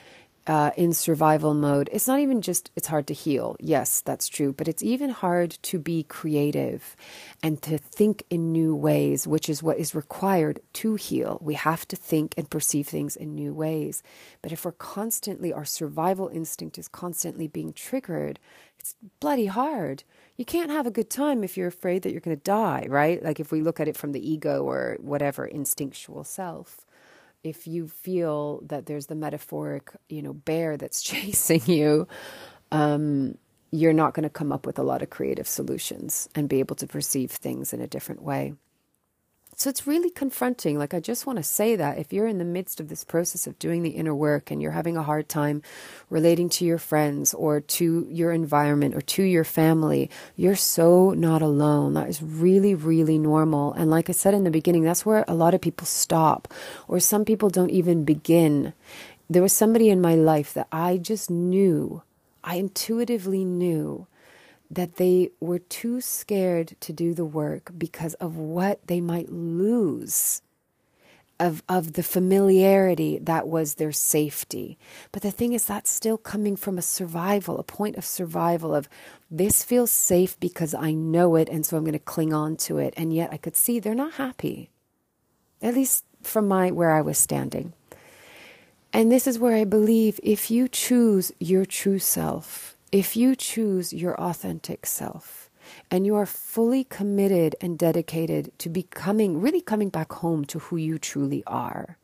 uh, 0.47 0.71
in 0.77 0.93
survival 0.93 1.53
mode, 1.53 1.89
it's 1.91 2.07
not 2.07 2.19
even 2.19 2.41
just 2.41 2.69
it's 2.75 2.87
hard 2.87 3.07
to 3.07 3.13
heal. 3.13 3.55
Yes, 3.59 4.01
that's 4.01 4.27
true, 4.27 4.53
but 4.53 4.67
it's 4.67 4.83
even 4.83 5.09
hard 5.09 5.57
to 5.63 5.79
be 5.79 6.03
creative 6.03 6.95
and 7.41 7.61
to 7.63 7.77
think 7.77 8.23
in 8.29 8.51
new 8.51 8.75
ways, 8.75 9.25
which 9.25 9.49
is 9.49 9.63
what 9.63 9.77
is 9.77 9.95
required 9.95 10.59
to 10.73 10.95
heal. 10.95 11.39
We 11.41 11.55
have 11.55 11.87
to 11.87 11.95
think 11.95 12.35
and 12.37 12.49
perceive 12.49 12.87
things 12.87 13.15
in 13.15 13.33
new 13.33 13.53
ways. 13.53 14.03
But 14.41 14.51
if 14.51 14.65
we're 14.65 14.73
constantly, 14.73 15.51
our 15.51 15.65
survival 15.65 16.29
instinct 16.29 16.77
is 16.77 16.87
constantly 16.87 17.47
being 17.47 17.73
triggered, 17.73 18.39
it's 18.77 18.95
bloody 19.19 19.47
hard. 19.47 20.03
You 20.37 20.45
can't 20.45 20.69
have 20.69 20.85
a 20.85 20.91
good 20.91 21.09
time 21.09 21.43
if 21.43 21.57
you're 21.57 21.67
afraid 21.67 22.03
that 22.03 22.11
you're 22.11 22.21
going 22.21 22.37
to 22.37 22.43
die, 22.43 22.85
right? 22.87 23.23
Like 23.23 23.39
if 23.39 23.51
we 23.51 23.61
look 23.61 23.79
at 23.79 23.87
it 23.87 23.97
from 23.97 24.11
the 24.11 24.29
ego 24.31 24.63
or 24.63 24.97
whatever 24.99 25.45
instinctual 25.45 26.23
self 26.23 26.85
if 27.45 27.67
you 27.67 27.87
feel 27.87 28.61
that 28.65 28.87
there's 28.87 29.05
the 29.05 29.15
metaphoric, 29.15 29.91
you 30.09 30.21
know, 30.21 30.33
bear 30.33 30.77
that's 30.77 31.01
chasing 31.11 31.61
you, 31.67 32.07
um, 32.71 33.37
you're 33.71 33.93
not 33.93 34.13
going 34.13 34.23
to 34.23 34.29
come 34.29 34.51
up 34.51 34.65
with 34.65 34.79
a 34.79 34.83
lot 34.83 35.01
of 35.01 35.09
creative 35.09 35.47
solutions 35.47 36.27
and 36.33 36.49
be 36.49 36.59
able 36.59 36.75
to 36.77 36.87
perceive 36.87 37.31
things 37.31 37.73
in 37.73 37.81
a 37.81 37.87
different 37.87 38.21
way. 38.21 38.53
So 39.57 39.69
it's 39.69 39.87
really 39.87 40.09
confronting. 40.09 40.77
Like, 40.77 40.93
I 40.93 40.99
just 40.99 41.25
want 41.25 41.37
to 41.37 41.43
say 41.43 41.77
that 41.77 41.97
if 41.97 42.11
you're 42.11 42.27
in 42.27 42.39
the 42.39 42.45
midst 42.45 42.81
of 42.81 42.89
this 42.89 43.05
process 43.05 43.47
of 43.47 43.57
doing 43.57 43.83
the 43.83 43.91
inner 43.91 44.13
work 44.13 44.51
and 44.51 44.61
you're 44.61 44.71
having 44.71 44.97
a 44.97 45.03
hard 45.03 45.29
time 45.29 45.61
relating 46.09 46.49
to 46.49 46.65
your 46.65 46.77
friends 46.77 47.33
or 47.33 47.61
to 47.61 48.05
your 48.09 48.33
environment 48.33 48.95
or 48.95 49.01
to 49.01 49.23
your 49.23 49.45
family, 49.45 50.09
you're 50.35 50.57
so 50.57 51.11
not 51.11 51.41
alone. 51.41 51.93
That 51.93 52.09
is 52.09 52.21
really, 52.21 52.75
really 52.75 53.17
normal. 53.17 53.71
And 53.73 53.89
like 53.89 54.09
I 54.09 54.13
said 54.13 54.33
in 54.33 54.43
the 54.43 54.51
beginning, 54.51 54.83
that's 54.83 55.05
where 55.05 55.23
a 55.25 55.33
lot 55.33 55.53
of 55.53 55.61
people 55.61 55.87
stop, 55.87 56.53
or 56.89 56.99
some 56.99 57.23
people 57.23 57.49
don't 57.49 57.71
even 57.71 58.03
begin. 58.03 58.73
There 59.29 59.41
was 59.41 59.53
somebody 59.53 59.89
in 59.89 60.01
my 60.01 60.15
life 60.15 60.53
that 60.53 60.67
I 60.71 60.97
just 60.97 61.31
knew, 61.31 62.03
I 62.43 62.57
intuitively 62.57 63.45
knew 63.45 64.05
that 64.69 64.95
they 64.95 65.31
were 65.39 65.59
too 65.59 66.01
scared 66.01 66.75
to 66.81 66.93
do 66.93 67.13
the 67.13 67.25
work 67.25 67.71
because 67.77 68.13
of 68.15 68.37
what 68.37 68.85
they 68.87 69.01
might 69.01 69.31
lose 69.31 70.41
of 71.39 71.63
of 71.67 71.93
the 71.93 72.03
familiarity 72.03 73.17
that 73.19 73.47
was 73.47 73.75
their 73.75 73.91
safety. 73.91 74.77
But 75.11 75.21
the 75.21 75.31
thing 75.31 75.53
is 75.53 75.65
that's 75.65 75.91
still 75.91 76.17
coming 76.17 76.55
from 76.55 76.77
a 76.77 76.81
survival, 76.81 77.57
a 77.57 77.63
point 77.63 77.97
of 77.97 78.05
survival 78.05 78.73
of 78.73 78.87
this 79.29 79.63
feels 79.63 79.91
safe 79.91 80.39
because 80.39 80.73
I 80.73 80.93
know 80.93 81.35
it 81.35 81.49
and 81.49 81.65
so 81.65 81.77
I'm 81.77 81.83
going 81.83 81.93
to 81.93 81.99
cling 81.99 82.33
on 82.33 82.55
to 82.57 82.77
it. 82.77 82.93
And 82.95 83.13
yet 83.13 83.31
I 83.31 83.37
could 83.37 83.55
see 83.55 83.79
they're 83.79 83.95
not 83.95 84.13
happy. 84.13 84.69
At 85.61 85.73
least 85.73 86.05
from 86.21 86.47
my 86.47 86.71
where 86.71 86.91
I 86.91 87.01
was 87.01 87.17
standing. 87.17 87.73
And 88.93 89.11
this 89.11 89.27
is 89.27 89.37
where 89.37 89.55
I 89.55 89.65
believe 89.65 90.19
if 90.23 90.49
you 90.49 90.69
choose 90.69 91.33
your 91.39 91.65
true 91.65 91.99
self, 91.99 92.74
if 92.91 93.15
you 93.15 93.35
choose 93.35 93.93
your 93.93 94.19
authentic 94.19 94.85
self 94.85 95.49
and 95.89 96.05
you 96.05 96.15
are 96.15 96.25
fully 96.25 96.83
committed 96.83 97.55
and 97.59 97.77
dedicated 97.77 98.57
to 98.59 98.69
becoming, 98.69 99.41
really 99.41 99.61
coming 99.61 99.89
back 99.89 100.11
home 100.13 100.45
to 100.45 100.59
who 100.59 100.77
you 100.77 100.97
truly 100.97 101.43
are, 101.47 101.97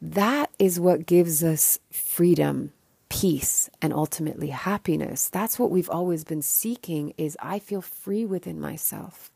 that 0.00 0.50
is 0.58 0.80
what 0.80 1.06
gives 1.06 1.42
us 1.44 1.78
freedom 1.90 2.72
peace 3.08 3.70
and 3.80 3.92
ultimately 3.92 4.48
happiness. 4.48 5.28
That's 5.28 5.58
what 5.58 5.70
we've 5.70 5.90
always 5.90 6.24
been 6.24 6.42
seeking 6.42 7.14
is 7.16 7.36
i 7.40 7.58
feel 7.60 7.80
free 7.80 8.24
within 8.26 8.60
myself. 8.60 9.30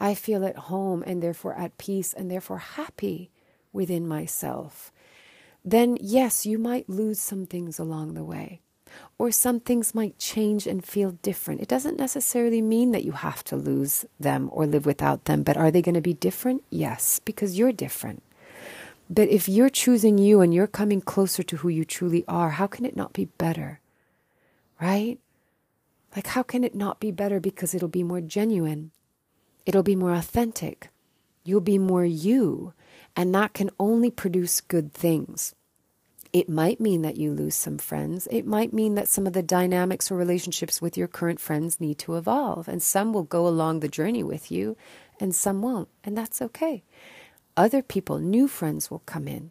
I 0.00 0.14
feel 0.14 0.44
at 0.44 0.56
home 0.56 1.04
and 1.06 1.22
therefore 1.22 1.54
at 1.54 1.78
peace 1.78 2.12
and 2.12 2.30
therefore 2.30 2.58
happy 2.58 3.30
within 3.72 4.08
myself. 4.08 4.90
Then 5.64 5.96
yes 6.00 6.44
you 6.44 6.58
might 6.58 6.88
lose 6.88 7.20
some 7.20 7.46
things 7.46 7.78
along 7.78 8.14
the 8.14 8.24
way 8.24 8.62
or 9.18 9.30
some 9.30 9.60
things 9.60 9.94
might 9.94 10.18
change 10.18 10.66
and 10.66 10.84
feel 10.84 11.12
different. 11.22 11.60
It 11.60 11.68
doesn't 11.68 11.98
necessarily 11.98 12.62
mean 12.62 12.92
that 12.92 13.04
you 13.04 13.12
have 13.12 13.42
to 13.44 13.56
lose 13.56 14.04
them 14.20 14.48
or 14.52 14.66
live 14.66 14.86
without 14.86 15.24
them, 15.24 15.42
but 15.42 15.56
are 15.56 15.70
they 15.70 15.82
going 15.82 15.94
to 15.96 16.00
be 16.00 16.14
different? 16.14 16.62
Yes, 16.70 17.20
because 17.24 17.58
you're 17.58 17.72
different. 17.72 18.22
But 19.10 19.28
if 19.28 19.48
you're 19.48 19.70
choosing 19.70 20.18
you 20.18 20.40
and 20.40 20.52
you're 20.52 20.66
coming 20.66 21.00
closer 21.00 21.42
to 21.42 21.56
who 21.56 21.68
you 21.68 21.84
truly 21.84 22.24
are, 22.28 22.50
how 22.50 22.66
can 22.66 22.84
it 22.84 22.96
not 22.96 23.12
be 23.12 23.24
better? 23.24 23.80
Right? 24.80 25.18
Like, 26.14 26.28
how 26.28 26.42
can 26.42 26.62
it 26.62 26.74
not 26.74 27.00
be 27.00 27.10
better? 27.10 27.40
Because 27.40 27.74
it'll 27.74 27.88
be 27.88 28.02
more 28.02 28.20
genuine, 28.20 28.90
it'll 29.66 29.82
be 29.82 29.96
more 29.96 30.14
authentic, 30.14 30.90
you'll 31.44 31.60
be 31.60 31.78
more 31.78 32.04
you, 32.04 32.72
and 33.16 33.34
that 33.34 33.52
can 33.52 33.70
only 33.78 34.10
produce 34.10 34.60
good 34.60 34.92
things. 34.92 35.54
It 36.32 36.48
might 36.48 36.80
mean 36.80 37.02
that 37.02 37.16
you 37.16 37.32
lose 37.32 37.54
some 37.54 37.78
friends. 37.78 38.28
It 38.30 38.46
might 38.46 38.72
mean 38.72 38.94
that 38.96 39.08
some 39.08 39.26
of 39.26 39.32
the 39.32 39.42
dynamics 39.42 40.10
or 40.10 40.16
relationships 40.16 40.82
with 40.82 40.96
your 40.96 41.08
current 41.08 41.40
friends 41.40 41.80
need 41.80 41.98
to 42.00 42.16
evolve, 42.16 42.68
and 42.68 42.82
some 42.82 43.12
will 43.12 43.22
go 43.22 43.48
along 43.48 43.80
the 43.80 43.88
journey 43.88 44.22
with 44.22 44.50
you, 44.50 44.76
and 45.18 45.34
some 45.34 45.62
won't, 45.62 45.88
and 46.04 46.16
that's 46.16 46.42
okay. 46.42 46.82
Other 47.56 47.82
people, 47.82 48.18
new 48.18 48.46
friends, 48.46 48.90
will 48.90 49.00
come 49.00 49.26
in. 49.26 49.50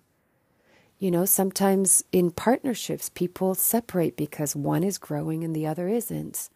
You 1.00 1.12
know, 1.12 1.26
sometimes 1.26 2.04
in 2.12 2.32
partnerships, 2.32 3.10
people 3.10 3.54
separate 3.54 4.16
because 4.16 4.56
one 4.56 4.84
is 4.84 4.98
growing 4.98 5.44
and 5.44 5.56
the 5.56 5.68
other 5.68 5.88
isn't. 5.88 6.50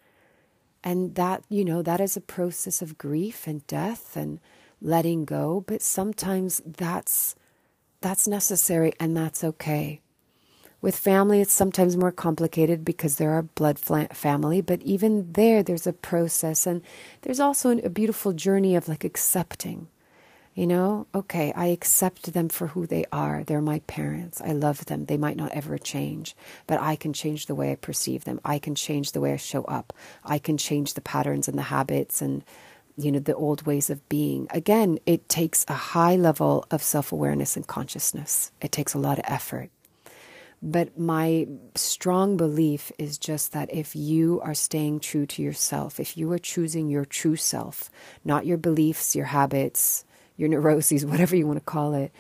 And 0.83 1.13
that, 1.15 1.43
you 1.49 1.63
know, 1.63 1.81
that 1.83 2.01
is 2.01 2.17
a 2.17 2.21
process 2.21 2.81
of 2.81 2.97
grief 2.97 3.45
and 3.45 3.65
death 3.67 4.15
and 4.15 4.39
letting 4.81 5.25
go, 5.25 5.63
but 5.67 5.81
sometimes 5.81 6.61
that's 6.65 7.35
that's 8.01 8.27
necessary 8.27 8.93
and 8.99 9.15
that's 9.15 9.43
okay. 9.43 10.01
With 10.81 10.97
family, 10.97 11.41
it's 11.41 11.53
sometimes 11.53 11.95
more 11.95 12.11
complicated 12.11 12.83
because 12.83 13.17
there 13.17 13.31
are 13.31 13.43
blood 13.43 13.77
family, 13.77 14.61
but 14.61 14.81
even 14.81 15.31
there, 15.33 15.61
there's 15.61 15.85
a 15.85 15.93
process. 15.93 16.65
And 16.65 16.81
there's 17.21 17.39
also 17.39 17.77
a 17.77 17.89
beautiful 17.89 18.33
journey 18.33 18.75
of 18.75 18.88
like 18.88 19.03
accepting. 19.03 19.88
You 20.55 20.67
know, 20.67 21.07
okay, 21.15 21.53
I 21.55 21.67
accept 21.67 22.33
them 22.33 22.50
for 22.50 22.67
who 22.67 22.85
they 22.85 23.05
are. 23.11 23.43
They're 23.43 23.61
my 23.61 23.79
parents. 23.81 24.41
I 24.41 24.51
love 24.51 24.85
them. 24.85 25.05
They 25.05 25.15
might 25.17 25.38
not 25.38 25.51
ever 25.53 25.77
change, 25.77 26.35
but 26.67 26.81
I 26.81 26.97
can 26.97 27.13
change 27.13 27.45
the 27.45 27.55
way 27.55 27.71
I 27.71 27.75
perceive 27.75 28.25
them. 28.25 28.41
I 28.43 28.59
can 28.59 28.75
change 28.75 29.13
the 29.13 29.21
way 29.21 29.31
I 29.31 29.38
show 29.38 29.63
up. 29.65 29.93
I 30.25 30.39
can 30.39 30.57
change 30.57 30.95
the 30.95 31.01
patterns 31.01 31.47
and 31.47 31.57
the 31.57 31.63
habits 31.63 32.21
and, 32.21 32.43
you 32.97 33.13
know, 33.13 33.19
the 33.19 33.35
old 33.35 33.65
ways 33.65 33.89
of 33.89 34.07
being. 34.09 34.47
Again, 34.50 35.00
it 35.05 35.29
takes 35.29 35.63
a 35.69 35.73
high 35.73 36.17
level 36.17 36.65
of 36.69 36.83
self 36.83 37.13
awareness 37.13 37.55
and 37.55 37.65
consciousness, 37.65 38.51
it 38.59 38.73
takes 38.73 38.93
a 38.93 39.00
lot 39.00 39.19
of 39.19 39.25
effort. 39.27 39.69
But 40.62 40.98
my 40.98 41.48
strong 41.74 42.38
belief 42.38 42.91
is 43.00 43.18
just 43.18 43.51
that 43.53 43.74
if 43.74 43.96
you 43.96 44.39
are 44.41 44.53
staying 44.53 45.00
true 45.00 45.25
to 45.25 45.41
yourself, 45.41 46.00
if 46.00 46.15
you 46.15 46.32
are 46.32 46.38
choosing 46.38 46.88
your 46.88 47.03
true 47.03 47.36
self, 47.36 47.89
not 48.24 48.46
your 48.46 48.58
beliefs, 48.58 49.15
your 49.15 49.25
habits, 49.25 50.06
your 50.38 50.50
neuroses, 50.50 51.06
whatever 51.06 51.36
you 51.36 51.48
want 51.48 51.58
to 51.58 51.65
call 51.65 51.94
it, 51.94 52.12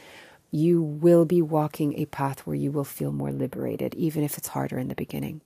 you 0.49 0.81
will 0.81 1.23
be 1.23 1.41
walking 1.41 1.97
a 1.97 2.05
path 2.05 2.39
where 2.41 2.55
you 2.55 2.71
will 2.71 2.83
feel 2.83 3.11
more 3.11 3.31
liberated, 3.31 3.93
even 3.95 4.23
if 4.23 4.37
it's 4.37 4.49
harder 4.49 4.79
in 4.79 4.87
the 4.87 4.95
beginning. 4.95 5.41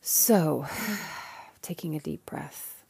So, 0.00 0.66
taking 1.62 1.94
a 1.96 2.00
deep 2.00 2.26
breath. 2.26 2.84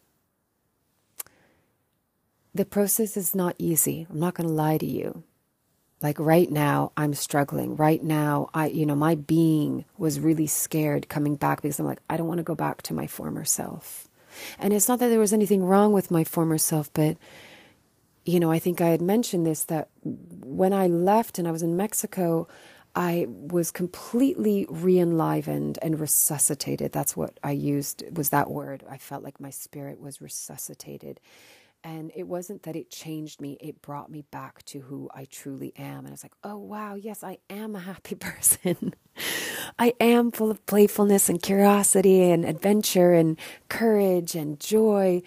The 2.55 2.65
process 2.67 3.17
is 3.17 3.35
not 3.35 3.55
easy. 3.59 4.07
I'm 4.11 4.19
not 4.19 4.35
going 4.35 4.49
to 4.49 4.53
lie 4.53 4.77
to 4.77 4.87
you. 4.87 5.23
Like 6.03 6.19
right 6.19 6.51
now, 6.51 6.93
I'm 6.97 7.15
struggling. 7.15 7.77
Right 7.77 8.03
now, 8.03 8.49
I, 8.53 8.67
you 8.67 8.85
know, 8.85 8.97
my 8.97 9.15
being 9.15 9.85
was 9.97 10.19
really 10.19 10.47
scared 10.47 11.09
coming 11.09 11.37
back 11.37 11.63
because 11.63 11.79
I'm 11.79 11.87
like, 11.87 12.01
I 12.11 12.17
don't 12.17 12.27
want 12.27 12.39
to 12.39 12.45
go 12.45 12.55
back 12.55 12.83
to 12.83 12.95
my 12.95 13.07
former 13.07 13.45
self. 13.45 14.09
And 14.59 14.73
it's 14.73 14.89
not 14.89 14.99
that 14.99 15.09
there 15.09 15.21
was 15.21 15.33
anything 15.33 15.63
wrong 15.65 15.93
with 15.93 16.11
my 16.11 16.25
former 16.25 16.59
self, 16.59 16.93
but, 16.93 17.19
you 18.25 18.41
know, 18.41 18.51
I 18.51 18.59
think 18.59 18.81
I 18.81 18.89
had 18.89 19.03
mentioned 19.03 19.47
this 19.47 19.65
that 19.65 19.89
when 20.03 20.73
I 20.73 20.87
left 20.87 21.39
and 21.39 21.47
I 21.47 21.53
was 21.53 21.63
in 21.63 21.77
Mexico, 21.77 22.49
I 22.95 23.27
was 23.29 23.71
completely 23.71 24.67
re-enlivened 24.69 25.79
and 25.81 25.99
resuscitated. 25.99 26.93
That's 26.93 27.17
what 27.17 27.39
I 27.43 27.53
used 27.53 28.05
was 28.15 28.31
that 28.31 28.51
word. 28.51 28.85
I 28.91 28.99
felt 28.99 29.23
like 29.23 29.41
my 29.41 29.51
spirit 29.51 30.01
was 30.01 30.21
resuscitated 30.21 31.21
And 31.85 32.13
it 32.15 32.29
wasn't 32.29 32.63
that 32.63 32.77
it 32.77 32.91
changed 32.91 33.41
me, 33.41 33.59
it 33.61 33.83
brought 33.83 34.11
me 34.11 34.25
back 34.31 34.63
to 34.67 34.81
who 34.81 35.11
I 35.15 35.25
truly 35.25 35.73
am. 35.77 36.01
And 36.01 36.09
I 36.09 36.11
was 36.13 36.23
like, 36.23 36.35
oh, 36.45 36.57
wow, 36.57 36.95
yes, 36.95 37.25
I 37.25 37.39
am 37.51 37.75
a 37.75 37.81
happy 37.81 38.15
person. 38.17 38.95
I 39.79 39.95
am 40.01 40.31
full 40.31 40.51
of 40.51 40.65
playfulness 40.67 41.29
and 41.29 41.43
curiosity 41.43 42.31
and 42.31 42.45
adventure 42.45 43.13
and 43.13 43.39
courage 43.69 44.35
and 44.35 44.61
joy. 44.61 45.23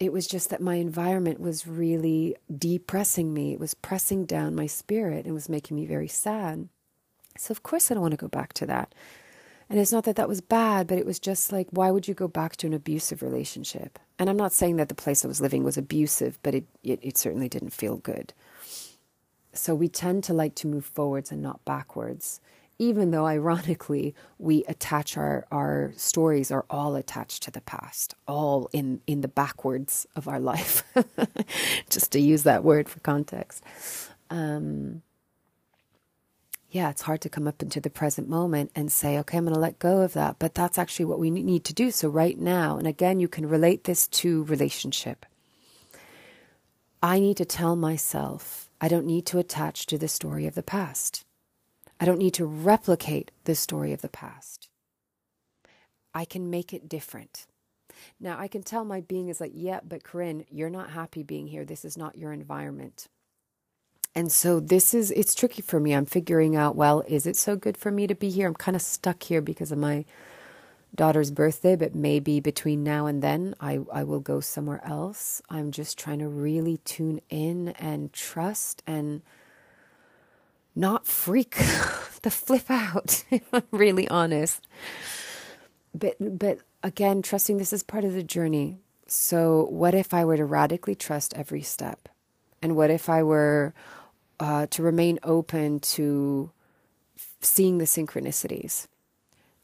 It 0.00 0.12
was 0.12 0.26
just 0.26 0.50
that 0.50 0.60
my 0.60 0.74
environment 0.76 1.38
was 1.38 1.66
really 1.66 2.36
depressing 2.56 3.32
me. 3.32 3.52
It 3.52 3.60
was 3.60 3.74
pressing 3.74 4.24
down 4.26 4.56
my 4.56 4.66
spirit 4.66 5.24
and 5.24 5.34
was 5.34 5.48
making 5.48 5.76
me 5.76 5.86
very 5.86 6.08
sad. 6.08 6.68
So, 7.38 7.52
of 7.52 7.62
course, 7.62 7.90
I 7.90 7.94
don't 7.94 8.02
want 8.02 8.12
to 8.12 8.18
go 8.18 8.28
back 8.28 8.52
to 8.54 8.66
that. 8.66 8.94
And 9.72 9.80
it's 9.80 9.90
not 9.90 10.04
that 10.04 10.16
that 10.16 10.28
was 10.28 10.42
bad, 10.42 10.86
but 10.86 10.98
it 10.98 11.06
was 11.06 11.18
just 11.18 11.50
like, 11.50 11.66
why 11.70 11.90
would 11.90 12.06
you 12.06 12.12
go 12.12 12.28
back 12.28 12.56
to 12.56 12.66
an 12.66 12.74
abusive 12.74 13.22
relationship? 13.22 13.98
And 14.18 14.28
I'm 14.28 14.36
not 14.36 14.52
saying 14.52 14.76
that 14.76 14.90
the 14.90 14.94
place 14.94 15.24
I 15.24 15.28
was 15.28 15.40
living 15.40 15.64
was 15.64 15.78
abusive, 15.78 16.38
but 16.42 16.54
it, 16.54 16.66
it, 16.82 16.98
it 17.00 17.16
certainly 17.16 17.48
didn't 17.48 17.70
feel 17.70 17.96
good. 17.96 18.34
So 19.54 19.74
we 19.74 19.88
tend 19.88 20.24
to 20.24 20.34
like 20.34 20.54
to 20.56 20.66
move 20.66 20.84
forwards 20.84 21.32
and 21.32 21.40
not 21.40 21.64
backwards 21.64 22.38
even 22.78 23.12
though 23.12 23.26
ironically 23.26 24.12
we 24.38 24.64
attach 24.64 25.16
our, 25.16 25.46
our 25.52 25.92
stories 25.96 26.50
are 26.50 26.64
all 26.68 26.96
attached 26.96 27.42
to 27.44 27.50
the 27.52 27.60
past, 27.60 28.14
all 28.26 28.68
in, 28.72 29.00
in 29.06 29.20
the 29.20 29.28
backwards 29.28 30.04
of 30.16 30.26
our 30.26 30.40
life, 30.40 30.82
just 31.90 32.10
to 32.10 32.18
use 32.18 32.42
that 32.42 32.64
word 32.64 32.88
for 32.88 32.98
context. 33.00 33.62
Um, 34.30 35.02
yeah, 36.72 36.88
it's 36.88 37.02
hard 37.02 37.20
to 37.20 37.28
come 37.28 37.46
up 37.46 37.62
into 37.62 37.80
the 37.82 37.90
present 37.90 38.30
moment 38.30 38.70
and 38.74 38.90
say, 38.90 39.18
okay, 39.18 39.36
I'm 39.36 39.44
going 39.44 39.52
to 39.54 39.60
let 39.60 39.78
go 39.78 40.00
of 40.00 40.14
that. 40.14 40.38
But 40.38 40.54
that's 40.54 40.78
actually 40.78 41.04
what 41.04 41.18
we 41.18 41.30
need 41.30 41.64
to 41.64 41.74
do. 41.74 41.90
So, 41.90 42.08
right 42.08 42.38
now, 42.38 42.78
and 42.78 42.86
again, 42.86 43.20
you 43.20 43.28
can 43.28 43.46
relate 43.46 43.84
this 43.84 44.08
to 44.08 44.44
relationship. 44.44 45.26
I 47.02 47.20
need 47.20 47.36
to 47.36 47.44
tell 47.44 47.76
myself 47.76 48.70
I 48.80 48.88
don't 48.88 49.04
need 49.04 49.26
to 49.26 49.38
attach 49.38 49.84
to 49.86 49.98
the 49.98 50.08
story 50.08 50.46
of 50.46 50.54
the 50.54 50.62
past. 50.62 51.24
I 52.00 52.06
don't 52.06 52.18
need 52.18 52.34
to 52.34 52.46
replicate 52.46 53.30
the 53.44 53.54
story 53.54 53.92
of 53.92 54.00
the 54.00 54.08
past. 54.08 54.70
I 56.14 56.24
can 56.24 56.48
make 56.48 56.72
it 56.72 56.88
different. 56.88 57.46
Now, 58.18 58.38
I 58.38 58.48
can 58.48 58.62
tell 58.62 58.84
my 58.84 59.02
being 59.02 59.28
is 59.28 59.42
like, 59.42 59.52
yeah, 59.54 59.80
but 59.86 60.04
Corinne, 60.04 60.46
you're 60.50 60.70
not 60.70 60.90
happy 60.90 61.22
being 61.22 61.48
here. 61.48 61.66
This 61.66 61.84
is 61.84 61.98
not 61.98 62.16
your 62.16 62.32
environment. 62.32 63.08
And 64.14 64.30
so 64.30 64.60
this 64.60 64.92
is, 64.92 65.10
it's 65.12 65.34
tricky 65.34 65.62
for 65.62 65.80
me. 65.80 65.92
I'm 65.94 66.04
figuring 66.04 66.54
out, 66.54 66.76
well, 66.76 67.02
is 67.08 67.26
it 67.26 67.36
so 67.36 67.56
good 67.56 67.76
for 67.76 67.90
me 67.90 68.06
to 68.06 68.14
be 68.14 68.28
here? 68.28 68.46
I'm 68.46 68.54
kind 68.54 68.76
of 68.76 68.82
stuck 68.82 69.22
here 69.22 69.40
because 69.40 69.72
of 69.72 69.78
my 69.78 70.04
daughter's 70.94 71.30
birthday, 71.30 71.76
but 71.76 71.94
maybe 71.94 72.38
between 72.38 72.84
now 72.84 73.06
and 73.06 73.22
then 73.22 73.54
I, 73.60 73.80
I 73.92 74.04
will 74.04 74.20
go 74.20 74.40
somewhere 74.40 74.82
else. 74.84 75.40
I'm 75.48 75.70
just 75.70 75.98
trying 75.98 76.18
to 76.18 76.28
really 76.28 76.78
tune 76.84 77.20
in 77.30 77.68
and 77.70 78.12
trust 78.12 78.82
and 78.86 79.22
not 80.74 81.06
freak 81.06 81.54
the 82.22 82.30
flip 82.30 82.70
out, 82.70 83.24
if 83.30 83.42
I'm 83.52 83.62
really 83.70 84.08
honest. 84.08 84.66
But 85.94 86.16
but 86.38 86.58
again, 86.82 87.22
trusting 87.22 87.58
this 87.58 87.72
is 87.72 87.82
part 87.82 88.04
of 88.04 88.14
the 88.14 88.22
journey. 88.22 88.78
So 89.06 89.66
what 89.70 89.94
if 89.94 90.14
I 90.14 90.24
were 90.24 90.38
to 90.38 90.44
radically 90.44 90.94
trust 90.94 91.34
every 91.34 91.62
step? 91.62 92.08
And 92.62 92.76
what 92.76 92.90
if 92.90 93.08
I 93.08 93.22
were 93.22 93.74
uh, 94.42 94.66
to 94.66 94.82
remain 94.82 95.20
open 95.22 95.78
to 95.78 96.50
seeing 97.40 97.78
the 97.78 97.84
synchronicities, 97.84 98.88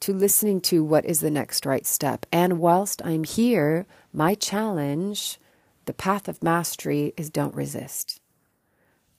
to 0.01 0.15
listening 0.15 0.61
to 0.61 0.85
what 0.85 1.05
is 1.05 1.19
the 1.19 1.31
next 1.31 1.67
right 1.67 1.85
step? 1.85 2.25
And 2.33 2.61
whilst 2.61 3.05
I'm 3.05 3.25
here, 3.25 3.87
my 4.13 4.37
challenge, 4.37 5.39
the 5.87 5.93
path 5.93 6.29
of 6.29 6.45
mastery, 6.45 7.13
is 7.17 7.29
don't 7.29 7.55
resist. 7.55 8.21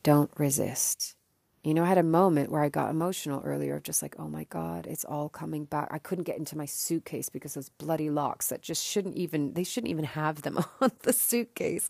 Don't 0.01 0.31
resist 0.37 1.15
you 1.63 1.73
know, 1.73 1.83
I 1.83 1.87
had 1.87 1.97
a 1.97 2.03
moment 2.03 2.51
where 2.51 2.61
I 2.61 2.69
got 2.69 2.89
emotional 2.89 3.41
earlier 3.43 3.75
of 3.75 3.83
just 3.83 4.01
like, 4.01 4.15
oh 4.17 4.29
my 4.29 4.45
God, 4.45 4.87
it's 4.87 5.03
all 5.03 5.27
coming 5.27 5.65
back. 5.65 5.89
I 5.91 5.97
couldn't 5.97 6.23
get 6.23 6.37
into 6.37 6.57
my 6.57 6.65
suitcase 6.65 7.27
because 7.27 7.53
those 7.53 7.67
bloody 7.69 8.09
locks 8.09 8.47
that 8.47 8.61
just 8.61 8.83
shouldn't 8.83 9.17
even, 9.17 9.53
they 9.53 9.65
shouldn't 9.65 9.91
even 9.91 10.05
have 10.05 10.43
them 10.43 10.57
on 10.81 10.91
the 11.03 11.11
suitcase. 11.11 11.89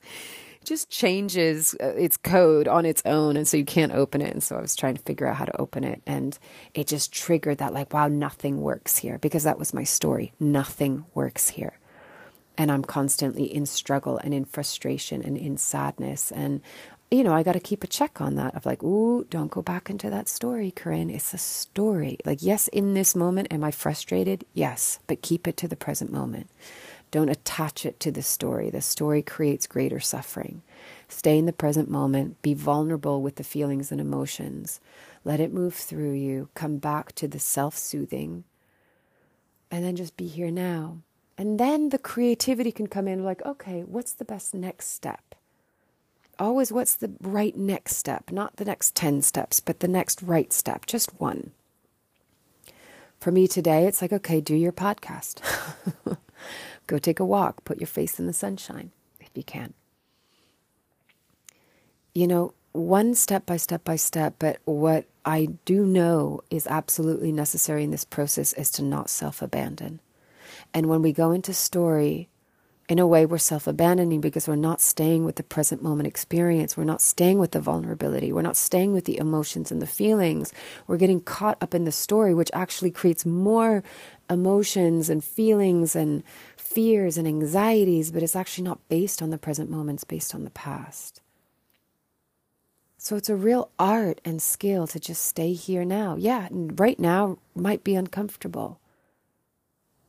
It 0.60 0.66
just 0.66 0.90
changes 0.90 1.76
uh, 1.80 1.90
its 1.90 2.18
code 2.18 2.68
on 2.68 2.84
its 2.84 3.04
own. 3.06 3.38
And 3.38 3.48
so 3.48 3.58
you 3.58 3.66
can't 3.66 3.94
open 3.94 4.22
it. 4.22 4.34
And 4.34 4.44
so 4.44 4.58
I 4.58 4.62
was 4.62 4.76
trying 4.76 4.96
to 4.96 5.04
figure 5.04 5.28
out 5.28 5.36
how 5.36 5.46
to 5.46 5.62
open 5.62 5.84
it. 5.84 6.02
And 6.08 6.38
it 6.74 6.88
just 6.88 7.12
triggered 7.14 7.60
that, 7.60 7.74
like, 7.74 7.94
wow, 7.94 8.08
nothing 8.08 8.62
works 8.62 8.98
here 8.98 9.20
because 9.20 9.44
that 9.44 9.60
was 9.60 9.72
my 9.72 9.84
story. 9.84 10.34
Nothing 10.40 11.06
works 11.14 11.50
here 11.50 11.78
and 12.58 12.74
I'm 12.74 12.84
constantly 12.84 13.46
in 13.46 13.66
struggle 13.66 14.18
and 14.18 14.34
in 14.34 14.44
frustration 14.44 15.22
and 15.24 15.38
in 15.38 15.56
sadness. 15.56 16.30
And 16.30 16.60
you 17.12 17.24
know, 17.24 17.34
I 17.34 17.42
got 17.44 17.54
to 17.54 17.60
keep 17.60 17.84
a 17.84 17.88
check 17.88 18.22
on 18.22 18.36
that 18.36 18.56
of 18.56 18.66
like, 18.66 18.84
ooh, 18.84 19.26
don't 19.30 19.50
go 19.52 19.62
back 19.64 19.90
into 19.90 20.10
that 20.12 20.30
story, 20.30 20.72
Corinne. 20.72 21.10
It's 21.10 21.34
a 21.34 21.40
story. 21.40 22.20
Like, 22.24 22.44
yes, 22.44 22.68
in 22.68 22.94
this 22.94 23.16
moment, 23.16 23.48
am 23.52 23.64
I 23.64 23.72
frustrated? 23.72 24.46
Yes, 24.54 25.00
but 25.08 25.24
keep 25.24 25.48
it 25.48 25.58
to 25.58 25.68
the 25.68 25.76
present 25.76 26.12
moment. 26.12 26.50
Don't 27.10 27.30
attach 27.30 27.86
it 27.86 28.00
to 28.02 28.12
the 28.12 28.22
story. 28.22 28.70
The 28.70 28.82
story 28.82 29.24
creates 29.24 29.66
greater 29.66 30.00
suffering. 30.00 30.62
Stay 31.08 31.40
in 31.40 31.48
the 31.48 31.54
present 31.54 31.90
moment. 31.90 32.40
Be 32.44 32.54
vulnerable 32.54 33.24
with 33.24 33.38
the 33.38 33.44
feelings 33.44 33.92
and 33.92 34.00
emotions. 34.00 34.80
Let 35.26 35.40
it 35.40 35.52
move 35.52 35.74
through 35.74 36.14
you. 36.14 36.50
Come 36.54 36.78
back 36.78 37.14
to 37.14 37.28
the 37.28 37.40
self 37.40 37.76
soothing. 37.76 38.44
And 39.72 39.84
then 39.84 39.96
just 39.96 40.16
be 40.16 40.28
here 40.28 40.52
now. 40.52 41.00
And 41.40 41.60
then 41.60 41.90
the 41.90 41.98
creativity 41.98 42.72
can 42.72 42.88
come 42.88 43.08
in 43.08 43.24
like, 43.24 43.44
okay, 43.46 43.82
what's 43.82 44.12
the 44.14 44.26
best 44.26 44.54
next 44.54 44.90
step? 44.92 45.29
Always 46.40 46.72
what's 46.72 46.96
the 46.96 47.12
right 47.22 47.56
next 47.56 47.98
step, 47.98 48.32
not 48.32 48.58
the 48.58 48.66
next 48.66 48.96
10 48.96 49.22
steps, 49.22 49.60
but 49.60 49.80
the 49.80 49.88
next 49.88 50.22
right 50.22 50.52
step, 50.54 50.86
just 50.86 51.20
one. 51.20 51.52
For 53.20 53.32
me 53.32 53.48
today, 53.48 53.86
it's 53.86 54.02
like, 54.02 54.14
okay, 54.14 54.40
do 54.40 54.56
your 54.56 54.72
podcast. 54.72 55.42
Go 56.88 56.98
take 56.98 57.20
a 57.20 57.26
walk, 57.26 57.64
put 57.66 57.80
your 57.80 57.88
face 57.88 58.20
in 58.20 58.28
the 58.28 58.34
sunshine 58.34 58.92
if 59.20 59.30
you 59.36 59.44
can. 59.44 59.74
You 62.16 62.28
know, 62.28 62.54
one 62.72 63.14
step 63.16 63.46
by 63.46 63.58
step 63.58 63.84
by 63.84 63.98
step, 63.98 64.36
but 64.40 64.60
what 64.66 65.06
I 65.26 65.50
do 65.66 65.86
know 65.86 66.42
is 66.50 66.66
absolutely 66.68 67.32
necessary 67.32 67.84
in 67.84 67.92
this 67.92 68.06
process 68.06 68.54
is 68.54 68.72
to 68.72 68.84
not 68.84 69.10
self 69.10 69.42
abandon. 69.42 70.00
And 70.74 70.88
when 70.88 71.02
we 71.02 71.14
go 71.14 71.32
into 71.32 71.54
story, 71.54 72.30
in 72.90 72.98
a 72.98 73.06
way, 73.06 73.24
we're 73.24 73.38
self 73.38 73.68
abandoning 73.68 74.20
because 74.20 74.48
we're 74.48 74.56
not 74.56 74.82
staying 74.82 75.24
with 75.24 75.36
the 75.36 75.44
present 75.44 75.84
moment 75.84 76.08
experience. 76.08 76.76
We're 76.76 76.86
not 76.86 77.02
staying 77.02 77.38
with 77.38 77.52
the 77.52 77.62
vulnerability. 77.62 78.34
We're 78.34 78.42
not 78.42 78.58
staying 78.58 78.94
with 78.94 79.06
the 79.06 79.18
emotions 79.18 79.72
and 79.72 79.80
the 79.80 79.86
feelings. 79.86 80.52
We're 80.88 80.98
getting 80.98 81.22
caught 81.22 81.62
up 81.62 81.76
in 81.76 81.86
the 81.86 81.92
story, 81.92 82.34
which 82.34 82.50
actually 82.52 82.90
creates 82.90 83.28
more 83.28 83.84
emotions 84.28 85.08
and 85.08 85.24
feelings 85.24 85.96
and 85.96 86.24
fears 86.58 87.16
and 87.16 87.28
anxieties, 87.28 88.12
but 88.12 88.24
it's 88.24 88.36
actually 88.36 88.64
not 88.64 88.88
based 88.90 89.22
on 89.22 89.30
the 89.30 89.38
present 89.38 89.70
moment, 89.70 89.98
it's 89.98 90.04
based 90.04 90.34
on 90.34 90.44
the 90.44 90.50
past. 90.50 91.22
So 92.98 93.16
it's 93.16 93.30
a 93.30 93.36
real 93.36 93.70
art 93.78 94.20
and 94.26 94.42
skill 94.42 94.88
to 94.88 95.00
just 95.00 95.24
stay 95.26 95.54
here 95.54 95.86
now. 95.86 96.16
Yeah, 96.16 96.48
right 96.52 97.00
now 97.00 97.38
might 97.56 97.84
be 97.84 97.94
uncomfortable, 97.94 98.80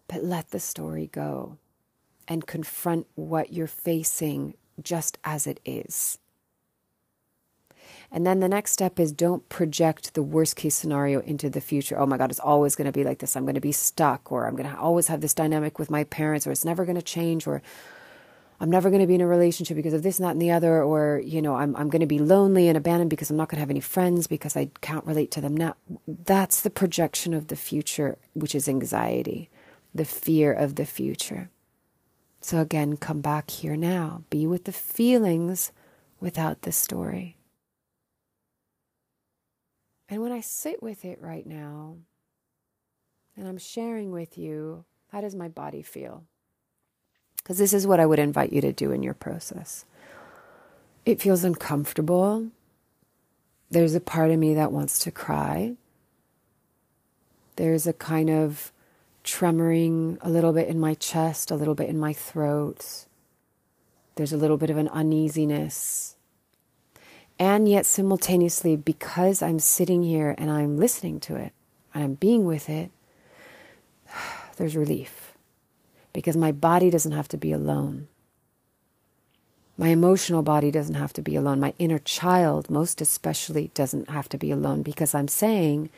but 0.09 0.25
let 0.25 0.51
the 0.51 0.61
story 0.61 1.11
go 1.13 1.59
and 2.31 2.47
confront 2.47 3.09
what 3.17 3.53
you're 3.53 3.67
facing 3.67 4.55
just 4.81 5.19
as 5.25 5.49
it 5.49 5.59
is. 5.65 6.19
And 8.13 8.27
then 8.27 8.41
the 8.41 8.49
next 8.49 8.73
step 8.73 8.99
is 8.99 9.13
don't 9.13 9.49
project 9.49 10.15
the 10.15 10.23
worst 10.23 10.57
case 10.57 10.77
scenario 10.77 11.21
into 11.21 11.51
the 11.51 11.61
future. 11.61 11.99
Oh 11.99 12.07
my 12.07 12.17
God, 12.17 12.31
it's 12.31 12.41
always 12.41 12.77
going 12.77 12.87
to 12.87 12.93
be 12.93 13.05
like 13.05 13.19
this. 13.19 13.37
I'm 13.37 13.45
going 13.45 13.55
to 13.57 13.61
be 13.61 13.73
stuck, 13.73 14.31
or 14.33 14.47
I'm 14.47 14.57
going 14.57 14.69
to 14.69 14.79
always 14.79 15.09
have 15.09 15.21
this 15.21 15.35
dynamic 15.35 15.79
with 15.79 15.91
my 15.91 16.05
parents, 16.05 16.47
or 16.47 16.53
it's 16.53 16.65
never 16.65 16.85
going 16.85 16.97
to 16.97 17.03
change, 17.03 17.47
or 17.47 17.63
I'm 18.61 18.71
never 18.71 18.91
going 18.91 19.01
to 19.01 19.07
be 19.07 19.15
in 19.15 19.21
a 19.21 19.27
relationship 19.27 19.77
because 19.77 19.93
of 19.93 20.03
this, 20.03 20.19
and 20.19 20.27
that, 20.27 20.33
and 20.33 20.43
the 20.43 20.51
other, 20.51 20.83
or, 20.83 21.21
you 21.25 21.43
know, 21.43 21.57
I'm, 21.57 21.75
I'm 21.77 21.89
going 21.89 22.01
to 22.01 22.07
be 22.07 22.19
lonely 22.19 22.69
and 22.69 22.77
abandoned 22.77 23.11
because 23.11 23.31
I'm 23.31 23.37
not 23.37 23.49
going 23.49 23.57
to 23.57 23.61
have 23.61 23.71
any 23.71 23.81
friends 23.81 24.27
because 24.27 24.57
I 24.57 24.71
can't 24.81 25.07
relate 25.07 25.31
to 25.33 25.41
them 25.41 25.57
now. 25.57 25.77
That's 26.07 26.61
the 26.61 26.71
projection 26.71 27.35
of 27.35 27.49
the 27.49 27.57
future, 27.57 28.19
which 28.35 28.55
is 28.55 28.69
anxiety, 28.69 29.51
the 29.95 30.05
fear 30.05 30.53
of 30.53 30.77
the 30.77 30.87
future. 30.87 31.49
So 32.41 32.61
again, 32.61 32.97
come 32.97 33.21
back 33.21 33.51
here 33.51 33.77
now. 33.77 34.25
Be 34.31 34.47
with 34.47 34.65
the 34.65 34.73
feelings 34.73 35.73
without 36.21 36.63
the 36.63 36.73
story. 36.73 37.37
And 40.09 40.23
when 40.23 40.33
I 40.33 40.41
sit 40.41 40.83
with 40.83 41.05
it 41.05 41.21
right 41.21 41.47
now, 41.47 41.97
and 43.37 43.47
I'm 43.47 43.59
sharing 43.59 44.11
with 44.11 44.37
you, 44.37 44.85
how 45.13 45.21
does 45.21 45.35
my 45.35 45.49
body 45.49 45.83
feel? 45.83 46.25
Because 47.37 47.59
this 47.59 47.73
is 47.73 47.87
what 47.87 48.01
I 48.01 48.07
would 48.07 48.19
invite 48.19 48.53
you 48.53 48.61
to 48.61 48.73
do 48.73 48.91
in 48.91 49.03
your 49.03 49.15
process. 49.15 49.85
It 51.07 51.21
feels 51.21 51.45
uncomfortable. 51.45 52.49
There's 53.71 53.95
a 53.95 54.01
part 54.01 54.31
of 54.31 54.39
me 54.39 54.55
that 54.55 54.73
wants 54.73 54.99
to 55.01 55.11
cry. 55.11 55.77
There's 57.57 57.87
a 57.87 57.93
kind 57.93 58.31
of 58.31 58.73
tremoring 59.25 60.19
a 60.21 60.31
little 60.31 60.53
bit 60.53 60.69
in 60.69 60.81
my 60.81 60.95
chest, 60.95 61.51
a 61.51 61.57
little 61.57 61.75
bit 61.75 61.89
in 61.89 61.99
my 61.99 62.13
throat. 62.13 63.07
There's 64.17 64.33
a 64.33 64.37
little 64.37 64.57
bit 64.57 64.71
of 64.71 64.77
an 64.77 64.89
uneasiness. 64.89 66.17
And 67.39 67.69
yet, 67.69 67.87
simultaneously, 67.87 68.77
because 68.77 69.41
I'm 69.41 69.59
sitting 69.59 70.03
here 70.03 70.35
and 70.37 70.51
I'm 70.51 70.77
listening 70.77 71.21
to 71.21 71.37
it, 71.37 71.53
and 71.95 72.05
I'm 72.05 72.15
being 72.15 72.45
with 72.45 72.69
it, 72.69 72.91
there's 74.57 74.77
relief. 74.77 75.33
Because 76.13 76.37
my 76.37 76.53
body 76.53 76.91
doesn't 76.91 77.13
have 77.13 77.29
to 77.29 77.37
be 77.37 77.53
alone. 77.53 78.09
My 79.81 79.89
emotional 79.89 80.43
body 80.43 80.71
doesn't 80.71 80.97
have 80.97 81.15
to 81.15 81.23
be 81.23 81.37
alone. 81.37 81.59
My 81.59 81.73
inner 81.79 81.99
child, 81.99 82.69
most 82.69 83.01
especially, 83.01 83.71
doesn't 83.73 84.11
have 84.11 84.29
to 84.29 84.37
be 84.37 84.51
alone 84.51 84.83
because 84.83 85.15
I'm 85.15 85.29
saying, 85.29 85.89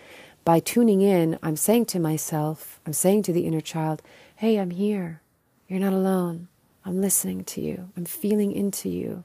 by 0.44 0.60
tuning 0.60 1.00
in, 1.00 1.38
I'm 1.42 1.56
saying 1.56 1.86
to 1.86 2.00
myself, 2.00 2.80
I'm 2.86 2.92
saying 2.92 3.22
to 3.24 3.32
the 3.32 3.46
inner 3.46 3.60
child, 3.60 4.02
hey, 4.36 4.58
I'm 4.58 4.70
here. 4.70 5.20
You're 5.68 5.80
not 5.80 5.92
alone. 5.92 6.48
I'm 6.84 7.00
listening 7.00 7.44
to 7.44 7.60
you. 7.60 7.90
I'm 7.96 8.04
feeling 8.04 8.52
into 8.52 8.88
you. 8.88 9.24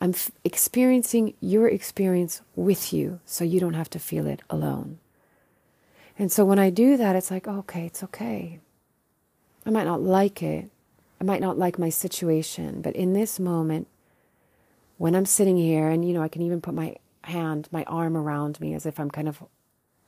I'm 0.00 0.10
f- 0.10 0.30
experiencing 0.44 1.34
your 1.40 1.68
experience 1.68 2.42
with 2.56 2.92
you 2.92 3.20
so 3.24 3.44
you 3.44 3.60
don't 3.60 3.74
have 3.74 3.90
to 3.90 3.98
feel 3.98 4.26
it 4.26 4.42
alone. 4.50 4.98
And 6.18 6.32
so 6.32 6.44
when 6.44 6.58
I 6.58 6.70
do 6.70 6.96
that, 6.96 7.14
it's 7.14 7.30
like, 7.30 7.46
okay, 7.46 7.86
it's 7.86 8.02
okay. 8.02 8.58
I 9.64 9.70
might 9.70 9.86
not 9.86 10.02
like 10.02 10.42
it. 10.42 10.70
I 11.20 11.24
might 11.24 11.40
not 11.40 11.58
like 11.58 11.78
my 11.78 11.88
situation, 11.90 12.80
but 12.80 12.96
in 12.96 13.12
this 13.12 13.38
moment, 13.38 13.86
when 14.96 15.14
I'm 15.14 15.26
sitting 15.26 15.56
here, 15.56 15.88
and 15.88 16.06
you 16.06 16.12
know, 16.12 16.22
I 16.22 16.28
can 16.28 16.42
even 16.42 16.60
put 16.60 16.74
my 16.74 16.96
hand, 17.22 17.68
my 17.70 17.84
arm 17.84 18.16
around 18.16 18.60
me 18.60 18.74
as 18.74 18.86
if 18.86 18.98
I'm 18.98 19.10
kind 19.10 19.28
of 19.28 19.42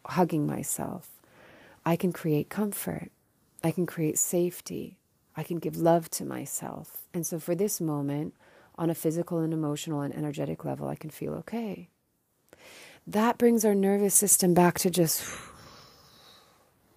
hugging 0.07 0.47
myself, 0.47 1.09
I 1.85 1.97
can 1.97 2.13
create 2.13 2.49
comfort. 2.49 3.11
I 3.63 3.71
can 3.71 3.87
create 3.87 4.19
safety. 4.19 4.99
I 5.37 5.43
can 5.43 5.59
give 5.59 5.77
love 5.77 6.11
to 6.11 6.25
myself. 6.25 7.07
And 7.15 7.27
so 7.27 7.39
for 7.39 7.55
this 7.55 7.81
moment, 7.81 8.35
on 8.77 8.91
a 8.91 8.95
physical 8.95 9.41
and 9.41 9.53
emotional 9.53 10.01
and 10.01 10.15
energetic 10.15 10.65
level, 10.65 10.89
I 10.89 10.95
can 10.95 11.11
feel 11.11 11.35
okay. 11.35 11.89
That 13.07 13.39
brings 13.39 13.65
our 13.65 13.75
nervous 13.75 14.15
system 14.15 14.55
back 14.55 14.79
to 14.81 14.91
just, 14.91 15.25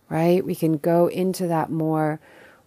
right? 0.10 0.46
We 0.46 0.56
can 0.56 0.78
go 0.78 1.08
into 1.08 1.48
that 1.48 1.70
more 1.70 2.20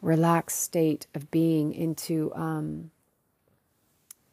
relaxed 0.02 0.60
state 0.60 1.06
of 1.14 1.30
being, 1.30 1.72
into, 1.72 2.32
um, 2.34 2.90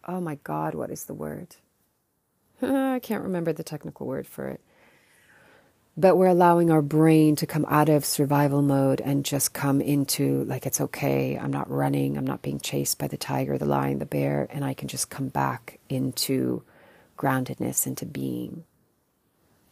oh 0.08 0.20
my 0.20 0.36
God, 0.44 0.76
what 0.76 0.92
is 0.92 1.06
the 1.06 1.13
word? 1.13 1.56
I 2.62 3.00
can't 3.02 3.24
remember 3.24 3.54
the 3.54 3.63
technical 3.63 4.08
word 4.08 4.28
for 4.28 4.48
it 4.48 4.62
but 5.96 6.18
we're 6.18 6.28
allowing 6.28 6.72
our 6.72 6.82
brain 6.82 7.36
to 7.36 7.46
come 7.46 7.66
out 7.70 7.88
of 7.88 8.04
survival 8.04 8.62
mode 8.62 9.00
and 9.02 9.24
just 9.24 9.54
come 9.54 9.80
into 9.80 10.44
like 10.46 10.66
it's 10.66 10.82
okay. 10.82 11.38
I'm 11.38 11.54
not 11.54 11.70
running. 11.70 12.18
I'm 12.18 12.26
not 12.26 12.42
being 12.42 12.60
chased 12.60 12.98
by 12.98 13.08
the 13.08 13.18
tiger 13.18 13.58
the 13.58 13.66
lion 13.66 14.00
the 14.00 14.06
bear 14.06 14.48
and 14.52 14.66
i 14.66 14.74
can 14.74 14.88
just 14.88 15.10
come 15.10 15.28
back 15.28 15.80
into 15.90 16.64
groundedness 17.18 17.86
into 17.86 18.06
being. 18.06 18.64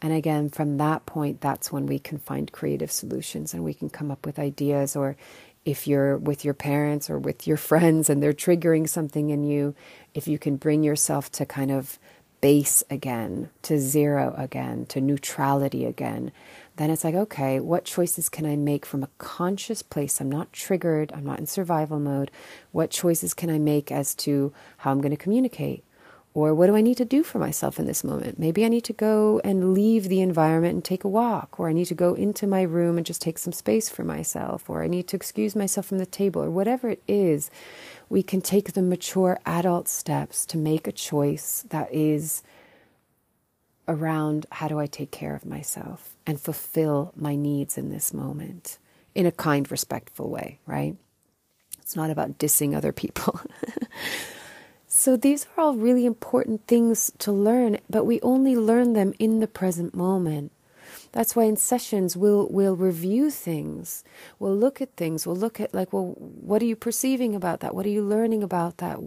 And 0.00 0.12
again 0.12 0.48
from 0.48 0.76
that 0.78 1.06
point 1.06 1.40
that's 1.40 1.72
when 1.72 1.86
we 1.86 1.98
can 1.98 2.18
find 2.18 2.52
creative 2.52 2.92
solutions 2.92 3.52
and 3.52 3.64
we 3.64 3.74
can 3.74 3.90
come 3.90 4.10
up 4.10 4.24
with 4.24 4.38
ideas. 4.38 4.94
Or 4.94 5.16
if 5.64 5.88
you're 5.88 6.18
with 6.18 6.44
your 6.44 6.54
parents 6.54 7.10
or 7.10 7.18
with 7.18 7.48
your 7.48 7.56
friends 7.70 8.08
and 8.08 8.22
they're 8.22 8.32
triggering 8.32 8.88
something 8.88 9.30
in 9.30 9.42
you 9.42 9.74
if 10.14 10.28
you 10.28 10.38
can 10.38 10.54
bring 10.54 10.84
yourself 10.84 11.32
to 11.32 11.44
kind 11.44 11.72
of 11.72 11.98
base 12.42 12.82
again, 12.90 13.48
to 13.62 13.78
zero 13.78 14.34
again, 14.36 14.84
to 14.86 15.00
neutrality 15.00 15.86
again, 15.86 16.30
then 16.76 16.90
it's 16.90 17.04
like, 17.04 17.14
okay, 17.14 17.60
what 17.60 17.84
choices 17.84 18.28
can 18.28 18.44
I 18.44 18.56
make 18.56 18.84
from 18.84 19.02
a 19.02 19.10
conscious 19.16 19.80
place? 19.80 20.20
I'm 20.20 20.30
not 20.30 20.52
triggered, 20.52 21.12
I'm 21.14 21.24
not 21.24 21.38
in 21.38 21.46
survival 21.46 21.98
mode. 21.98 22.30
What 22.72 22.90
choices 22.90 23.32
can 23.32 23.48
I 23.48 23.58
make 23.58 23.90
as 23.90 24.14
to 24.16 24.52
how 24.78 24.90
I'm 24.90 25.00
going 25.00 25.12
to 25.12 25.16
communicate? 25.16 25.84
Or 26.34 26.54
what 26.54 26.66
do 26.66 26.76
I 26.76 26.80
need 26.80 26.96
to 26.96 27.04
do 27.04 27.22
for 27.22 27.38
myself 27.38 27.78
in 27.78 27.84
this 27.84 28.02
moment? 28.02 28.38
Maybe 28.38 28.64
I 28.64 28.68
need 28.68 28.84
to 28.84 28.94
go 28.94 29.40
and 29.44 29.74
leave 29.74 30.08
the 30.08 30.22
environment 30.22 30.74
and 30.74 30.84
take 30.84 31.04
a 31.04 31.08
walk, 31.08 31.60
or 31.60 31.68
I 31.68 31.74
need 31.74 31.84
to 31.86 31.94
go 31.94 32.14
into 32.14 32.46
my 32.46 32.62
room 32.62 32.96
and 32.96 33.04
just 33.04 33.20
take 33.20 33.36
some 33.36 33.52
space 33.52 33.90
for 33.90 34.02
myself, 34.02 34.70
or 34.70 34.82
I 34.82 34.86
need 34.86 35.08
to 35.08 35.16
excuse 35.16 35.54
myself 35.54 35.84
from 35.86 35.98
the 35.98 36.06
table, 36.06 36.42
or 36.42 36.50
whatever 36.50 36.88
it 36.88 37.02
is 37.06 37.50
we 38.12 38.22
can 38.22 38.42
take 38.42 38.74
the 38.74 38.82
mature 38.82 39.40
adult 39.46 39.88
steps 39.88 40.44
to 40.44 40.58
make 40.58 40.86
a 40.86 40.92
choice 40.92 41.64
that 41.70 41.90
is 41.94 42.42
around 43.88 44.44
how 44.52 44.68
do 44.68 44.78
I 44.78 44.84
take 44.84 45.10
care 45.10 45.34
of 45.34 45.46
myself 45.46 46.14
and 46.26 46.38
fulfill 46.38 47.14
my 47.16 47.36
needs 47.36 47.78
in 47.78 47.88
this 47.88 48.12
moment 48.12 48.76
in 49.14 49.24
a 49.24 49.32
kind, 49.32 49.70
respectful 49.70 50.28
way, 50.28 50.58
right? 50.66 50.94
It's 51.80 51.96
not 51.96 52.10
about 52.10 52.36
dissing 52.36 52.76
other 52.76 52.92
people. 52.92 53.40
so 54.86 55.16
these 55.16 55.46
are 55.56 55.64
all 55.64 55.76
really 55.76 56.04
important 56.04 56.66
things 56.66 57.12
to 57.20 57.32
learn, 57.32 57.78
but 57.88 58.04
we 58.04 58.20
only 58.20 58.54
learn 58.54 58.92
them 58.92 59.14
in 59.18 59.40
the 59.40 59.48
present 59.48 59.94
moment. 59.94 60.52
That's 61.12 61.36
why 61.36 61.44
in 61.44 61.56
sessions 61.56 62.16
we'll 62.16 62.48
we'll 62.50 62.76
review 62.76 63.30
things. 63.30 64.02
We'll 64.38 64.56
look 64.56 64.80
at 64.80 64.96
things. 64.96 65.26
We'll 65.26 65.36
look 65.36 65.60
at 65.60 65.74
like, 65.74 65.92
well, 65.92 66.14
what 66.18 66.62
are 66.62 66.66
you 66.66 66.76
perceiving 66.76 67.34
about 67.34 67.60
that? 67.60 67.74
What 67.74 67.86
are 67.86 67.90
you 67.90 68.02
learning 68.02 68.42
about 68.42 68.78
that? 68.78 68.98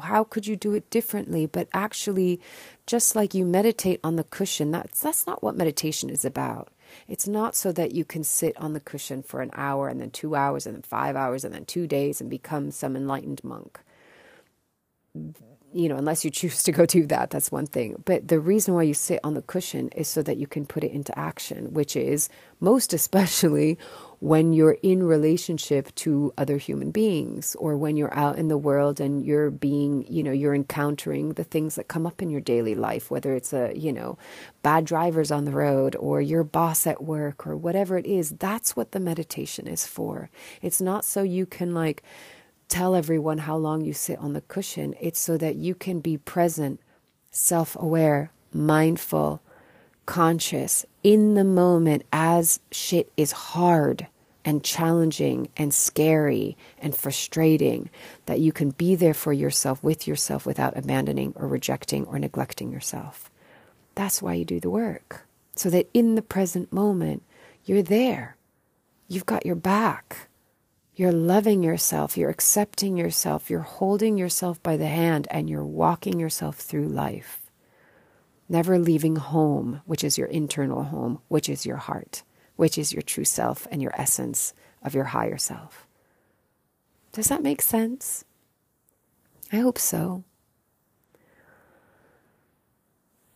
How 0.00 0.24
could 0.24 0.46
you 0.46 0.56
do 0.56 0.74
it 0.74 0.88
differently? 0.90 1.46
But 1.46 1.68
actually, 1.74 2.40
just 2.86 3.14
like 3.14 3.34
you 3.34 3.44
meditate 3.44 4.00
on 4.02 4.16
the 4.16 4.24
cushion, 4.24 4.70
that's 4.70 5.00
that's 5.00 5.26
not 5.26 5.42
what 5.42 5.56
meditation 5.56 6.08
is 6.10 6.24
about. 6.24 6.70
It's 7.08 7.28
not 7.28 7.54
so 7.54 7.72
that 7.72 7.92
you 7.92 8.04
can 8.04 8.24
sit 8.24 8.56
on 8.56 8.72
the 8.72 8.80
cushion 8.80 9.22
for 9.22 9.42
an 9.42 9.50
hour 9.54 9.88
and 9.88 10.00
then 10.00 10.10
two 10.10 10.34
hours 10.34 10.66
and 10.66 10.74
then 10.74 10.82
five 10.82 11.14
hours 11.14 11.44
and 11.44 11.54
then 11.54 11.64
two 11.66 11.86
days 11.86 12.20
and 12.20 12.30
become 12.30 12.70
some 12.70 12.96
enlightened 12.96 13.44
monk 13.44 13.80
you 15.72 15.88
know, 15.88 15.96
unless 15.96 16.24
you 16.24 16.30
choose 16.30 16.62
to 16.64 16.72
go 16.72 16.84
do 16.86 17.06
that, 17.06 17.30
that's 17.30 17.52
one 17.52 17.66
thing. 17.66 18.02
But 18.04 18.28
the 18.28 18.40
reason 18.40 18.74
why 18.74 18.82
you 18.82 18.94
sit 18.94 19.20
on 19.22 19.34
the 19.34 19.42
cushion 19.42 19.88
is 19.90 20.08
so 20.08 20.22
that 20.22 20.36
you 20.36 20.46
can 20.46 20.66
put 20.66 20.82
it 20.84 20.92
into 20.92 21.16
action, 21.18 21.72
which 21.72 21.96
is 21.96 22.28
most 22.60 22.92
especially 23.00 23.78
when 24.20 24.52
you're 24.52 24.76
in 24.82 25.02
relationship 25.02 25.94
to 25.94 26.32
other 26.36 26.58
human 26.58 26.90
beings 26.90 27.56
or 27.58 27.76
when 27.76 27.96
you're 27.96 28.12
out 28.12 28.36
in 28.36 28.48
the 28.48 28.58
world 28.58 29.00
and 29.00 29.24
you're 29.24 29.50
being, 29.50 30.04
you 30.08 30.22
know, 30.22 30.32
you're 30.32 30.54
encountering 30.54 31.32
the 31.34 31.44
things 31.44 31.76
that 31.76 31.88
come 31.88 32.06
up 32.06 32.20
in 32.20 32.28
your 32.28 32.40
daily 32.40 32.74
life, 32.74 33.10
whether 33.10 33.34
it's 33.34 33.54
a, 33.54 33.72
you 33.74 33.92
know, 33.92 34.18
bad 34.62 34.84
drivers 34.84 35.30
on 35.30 35.46
the 35.46 35.52
road 35.52 35.96
or 35.96 36.20
your 36.20 36.44
boss 36.44 36.86
at 36.86 37.02
work 37.02 37.46
or 37.46 37.56
whatever 37.56 37.96
it 37.96 38.04
is. 38.04 38.30
That's 38.32 38.76
what 38.76 38.92
the 38.92 39.00
meditation 39.00 39.66
is 39.66 39.86
for. 39.86 40.28
It's 40.60 40.82
not 40.82 41.06
so 41.06 41.22
you 41.22 41.46
can 41.46 41.72
like, 41.72 42.02
tell 42.70 42.94
everyone 42.94 43.38
how 43.38 43.56
long 43.56 43.84
you 43.84 43.92
sit 43.92 44.18
on 44.18 44.32
the 44.32 44.40
cushion. 44.40 44.94
It's 45.00 45.20
so 45.20 45.36
that 45.36 45.56
you 45.56 45.74
can 45.74 46.00
be 46.00 46.16
present, 46.16 46.80
self 47.30 47.76
aware, 47.78 48.30
mindful, 48.54 49.42
conscious 50.06 50.86
in 51.02 51.34
the 51.34 51.44
moment 51.44 52.04
as 52.12 52.60
shit 52.70 53.12
is 53.16 53.32
hard 53.32 54.06
and 54.44 54.64
challenging 54.64 55.48
and 55.56 55.74
scary 55.74 56.56
and 56.78 56.96
frustrating, 56.96 57.90
that 58.26 58.40
you 58.40 58.52
can 58.52 58.70
be 58.70 58.94
there 58.94 59.14
for 59.14 59.32
yourself 59.32 59.82
with 59.84 60.08
yourself 60.08 60.46
without 60.46 60.76
abandoning 60.76 61.34
or 61.36 61.46
rejecting 61.46 62.06
or 62.06 62.18
neglecting 62.18 62.72
yourself. 62.72 63.30
That's 63.94 64.22
why 64.22 64.34
you 64.34 64.44
do 64.44 64.60
the 64.60 64.70
work. 64.70 65.26
So 65.56 65.68
that 65.70 65.90
in 65.92 66.14
the 66.14 66.22
present 66.22 66.72
moment, 66.72 67.22
you're 67.64 67.82
there. 67.82 68.36
You've 69.08 69.26
got 69.26 69.44
your 69.44 69.56
back. 69.56 70.29
You're 71.00 71.12
loving 71.12 71.62
yourself, 71.62 72.18
you're 72.18 72.28
accepting 72.28 72.98
yourself, 72.98 73.48
you're 73.48 73.60
holding 73.60 74.18
yourself 74.18 74.62
by 74.62 74.76
the 74.76 74.88
hand, 74.88 75.26
and 75.30 75.48
you're 75.48 75.64
walking 75.64 76.20
yourself 76.20 76.58
through 76.58 76.88
life. 76.88 77.50
Never 78.50 78.78
leaving 78.78 79.16
home, 79.16 79.80
which 79.86 80.04
is 80.04 80.18
your 80.18 80.26
internal 80.26 80.82
home, 80.82 81.22
which 81.28 81.48
is 81.48 81.64
your 81.64 81.78
heart, 81.78 82.22
which 82.56 82.76
is 82.76 82.92
your 82.92 83.00
true 83.00 83.24
self 83.24 83.66
and 83.70 83.80
your 83.80 83.98
essence 83.98 84.52
of 84.82 84.94
your 84.94 85.04
higher 85.04 85.38
self. 85.38 85.86
Does 87.12 87.28
that 87.28 87.42
make 87.42 87.62
sense? 87.62 88.26
I 89.50 89.56
hope 89.56 89.78
so. 89.78 90.24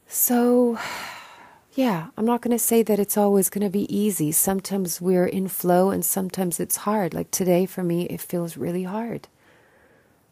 So, 0.06 0.78
yeah, 1.74 2.08
I'm 2.16 2.24
not 2.24 2.40
going 2.40 2.56
to 2.56 2.58
say 2.58 2.82
that 2.84 3.00
it's 3.00 3.16
always 3.16 3.50
going 3.50 3.64
to 3.64 3.70
be 3.70 3.94
easy. 3.94 4.30
Sometimes 4.30 5.00
we're 5.00 5.26
in 5.26 5.48
flow 5.48 5.90
and 5.90 6.04
sometimes 6.04 6.60
it's 6.60 6.76
hard. 6.76 7.12
Like 7.12 7.30
today 7.32 7.66
for 7.66 7.82
me, 7.82 8.04
it 8.06 8.20
feels 8.20 8.56
really 8.56 8.84
hard. 8.84 9.26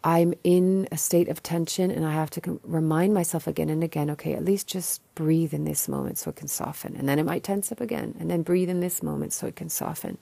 I'm 0.04 0.34
in 0.42 0.88
a 0.90 0.96
state 0.96 1.28
of 1.28 1.42
tension 1.42 1.90
and 1.90 2.04
I 2.04 2.12
have 2.12 2.30
to 2.30 2.60
remind 2.64 3.14
myself 3.14 3.46
again 3.46 3.68
and 3.68 3.84
again 3.84 4.10
okay, 4.10 4.34
at 4.34 4.44
least 4.44 4.66
just 4.68 5.00
breathe 5.14 5.52
in 5.52 5.64
this 5.64 5.88
moment 5.88 6.18
so 6.18 6.30
it 6.30 6.36
can 6.36 6.48
soften. 6.48 6.94
And 6.96 7.08
then 7.08 7.18
it 7.18 7.24
might 7.24 7.42
tense 7.42 7.72
up 7.72 7.80
again. 7.80 8.14
And 8.20 8.30
then 8.30 8.42
breathe 8.42 8.70
in 8.70 8.80
this 8.80 9.02
moment 9.02 9.32
so 9.32 9.46
it 9.48 9.56
can 9.56 9.68
soften. 9.68 10.18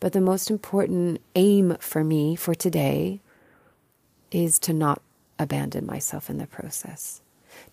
But 0.00 0.12
the 0.12 0.20
most 0.20 0.50
important 0.50 1.20
aim 1.34 1.76
for 1.80 2.02
me 2.02 2.34
for 2.34 2.54
today 2.54 3.20
is 4.30 4.58
to 4.60 4.72
not 4.72 5.02
abandon 5.38 5.84
myself 5.84 6.30
in 6.30 6.38
the 6.38 6.46
process 6.46 7.20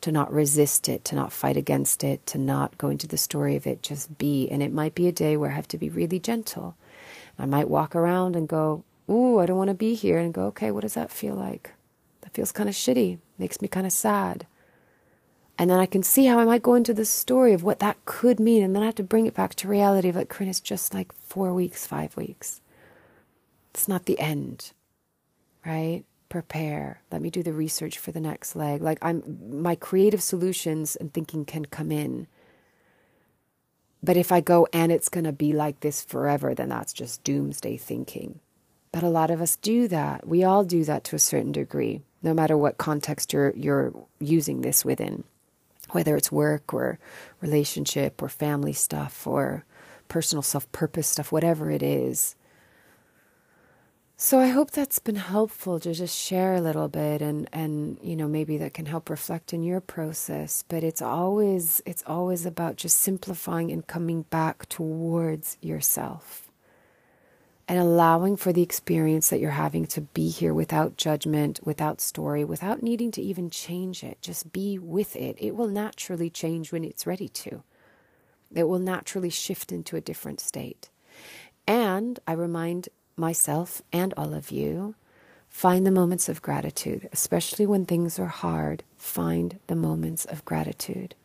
to 0.02 0.12
not 0.12 0.32
resist 0.32 0.90
it, 0.90 1.06
to 1.06 1.16
not 1.16 1.34
fight 1.34 1.58
against 1.58 2.04
it, 2.04 2.26
to 2.28 2.38
not 2.38 2.78
go 2.78 2.90
into 2.90 3.08
the 3.08 3.18
story 3.18 3.56
of 3.56 3.68
it, 3.68 3.82
just 3.84 4.18
be. 4.18 4.50
And 4.50 4.64
it 4.64 4.74
might 4.74 4.96
be 4.96 5.08
a 5.08 5.12
day 5.12 5.38
where 5.38 5.52
I 5.52 5.56
have 5.56 5.68
to 5.70 5.78
be 5.78 5.90
really 5.90 6.20
gentle. 6.20 6.76
I 7.38 7.46
might 7.46 7.70
walk 7.70 7.96
around 7.96 8.36
and 8.36 8.48
go, 8.48 8.84
Ooh, 9.10 9.40
I 9.40 9.46
don't 9.46 9.58
want 9.58 9.70
to 9.70 9.74
be 9.74 9.96
here. 9.96 10.20
And 10.20 10.34
go, 10.34 10.44
okay, 10.48 10.72
what 10.72 10.82
does 10.82 10.94
that 10.94 11.12
feel 11.12 11.34
like? 11.34 11.72
That 12.22 12.34
feels 12.34 12.52
kind 12.52 12.70
of 12.70 12.76
shitty, 12.76 13.18
makes 13.38 13.62
me 13.62 13.68
kind 13.68 13.88
of 13.88 13.94
sad. 13.94 14.46
And 15.58 15.70
then 15.70 15.80
I 15.80 15.88
can 15.88 16.04
see 16.04 16.26
how 16.26 16.40
I 16.40 16.46
might 16.46 16.62
go 16.62 16.76
into 16.76 16.94
the 16.94 17.06
story 17.06 17.54
of 17.54 17.64
what 17.64 17.80
that 17.80 17.98
could 18.06 18.40
mean. 18.40 18.64
And 18.64 18.76
then 18.76 18.84
I 18.84 18.86
have 18.86 18.96
to 18.96 19.04
bring 19.04 19.26
it 19.26 19.34
back 19.34 19.56
to 19.56 19.68
reality 19.68 20.10
of 20.10 20.16
like, 20.16 20.30
Corinne, 20.30 20.50
it's 20.50 20.62
just 20.62 20.94
like 20.94 21.12
four 21.14 21.54
weeks, 21.54 21.86
five 21.86 22.16
weeks. 22.16 22.62
It's 23.74 23.88
not 23.88 24.06
the 24.06 24.20
end, 24.20 24.72
right? 25.66 26.04
Prepare. 26.30 27.02
Let 27.12 27.22
me 27.22 27.30
do 27.30 27.44
the 27.44 27.54
research 27.54 27.98
for 27.98 28.12
the 28.12 28.20
next 28.20 28.56
leg. 28.56 28.82
Like 28.82 29.00
I'm, 29.02 29.62
my 29.62 29.76
creative 29.76 30.22
solutions 30.22 30.96
and 30.96 31.14
thinking 31.14 31.46
can 31.46 31.66
come 31.66 31.92
in. 31.92 32.28
But 34.02 34.16
if 34.16 34.32
I 34.32 34.40
go 34.40 34.68
and 34.72 34.92
it's 34.92 35.10
going 35.10 35.26
to 35.26 35.34
be 35.34 35.52
like 35.52 35.82
this 35.82 36.02
forever, 36.04 36.54
then 36.54 36.70
that's 36.70 36.94
just 36.94 37.24
doomsday 37.24 37.78
thinking. 37.78 38.40
But 38.92 39.04
a 39.04 39.10
lot 39.10 39.30
of 39.30 39.42
us 39.42 39.58
do 39.58 39.88
that. 39.90 40.28
We 40.28 40.44
all 40.44 40.64
do 40.64 40.84
that 40.86 41.04
to 41.06 41.16
a 41.16 41.20
certain 41.20 41.52
degree, 41.52 42.02
no 42.24 42.34
matter 42.34 42.58
what 42.58 42.78
context 42.78 43.34
you're, 43.34 43.54
you're 43.56 43.94
using 44.20 44.62
this 44.62 44.86
within 44.86 45.24
whether 45.92 46.16
it's 46.16 46.32
work 46.32 46.74
or 46.74 47.00
relationship 47.42 48.22
or 48.22 48.30
family 48.30 48.74
stuff 48.74 49.26
or 49.26 49.66
personal 50.08 50.42
self 50.42 50.72
purpose 50.72 51.08
stuff, 51.08 51.32
whatever 51.32 51.72
it 51.72 51.84
is. 51.84 52.36
So 54.22 54.38
I 54.38 54.48
hope 54.48 54.72
that's 54.72 55.00
been 55.00 55.16
helpful 55.16 55.80
to 55.80 55.94
just 55.94 56.14
share 56.14 56.54
a 56.54 56.60
little 56.60 56.90
bit 56.90 57.22
and 57.22 57.48
and 57.54 57.98
you 58.04 58.18
know 58.18 58.28
maybe 58.28 58.58
that 58.58 58.74
can 58.74 58.86
help 58.86 59.10
reflect 59.10 59.54
in 59.54 59.64
your 59.64 59.80
process 59.80 60.66
but 60.68 60.84
it's 60.84 61.02
always 61.02 61.82
it's 61.86 62.04
always 62.06 62.46
about 62.46 62.76
just 62.76 62.98
simplifying 62.98 63.72
and 63.72 63.88
coming 63.88 64.24
back 64.24 64.68
towards 64.68 65.58
yourself 65.62 66.52
and 67.66 67.80
allowing 67.80 68.36
for 68.36 68.52
the 68.52 68.62
experience 68.62 69.30
that 69.30 69.40
you're 69.40 69.52
having 69.52 69.88
to 69.88 70.02
be 70.02 70.28
here 70.28 70.54
without 70.54 70.98
judgment, 70.98 71.62
without 71.64 72.02
story, 72.02 72.44
without 72.44 72.84
needing 72.84 73.12
to 73.12 73.22
even 73.22 73.50
change 73.50 74.04
it. 74.04 74.22
Just 74.22 74.52
be 74.52 74.78
with 74.78 75.16
it. 75.16 75.38
It 75.40 75.56
will 75.56 75.70
naturally 75.70 76.30
change 76.30 76.74
when 76.74 76.84
it's 76.84 77.08
ready 77.08 77.30
to. 77.30 77.64
It 78.54 78.68
will 78.68 78.80
naturally 78.80 79.30
shift 79.30 79.72
into 79.72 79.96
a 79.96 80.02
different 80.02 80.42
state. 80.42 80.90
And 81.66 82.20
I 82.28 82.34
remind 82.34 82.90
myself 83.20 83.82
and 83.92 84.14
all 84.18 84.34
of 84.34 84.52
you 84.52 84.96
find 85.50 85.86
the 85.86 85.92
moments 85.92 86.30
of 86.30 86.42
gratitude, 86.42 87.10
especially 87.12 87.66
when 87.66 87.86
things 87.86 88.18
are 88.20 88.28
hard. 88.28 88.84
Find 88.98 89.60
the 89.68 89.76
moments 89.76 90.26
of 90.26 90.46
gratitude. 90.46 91.16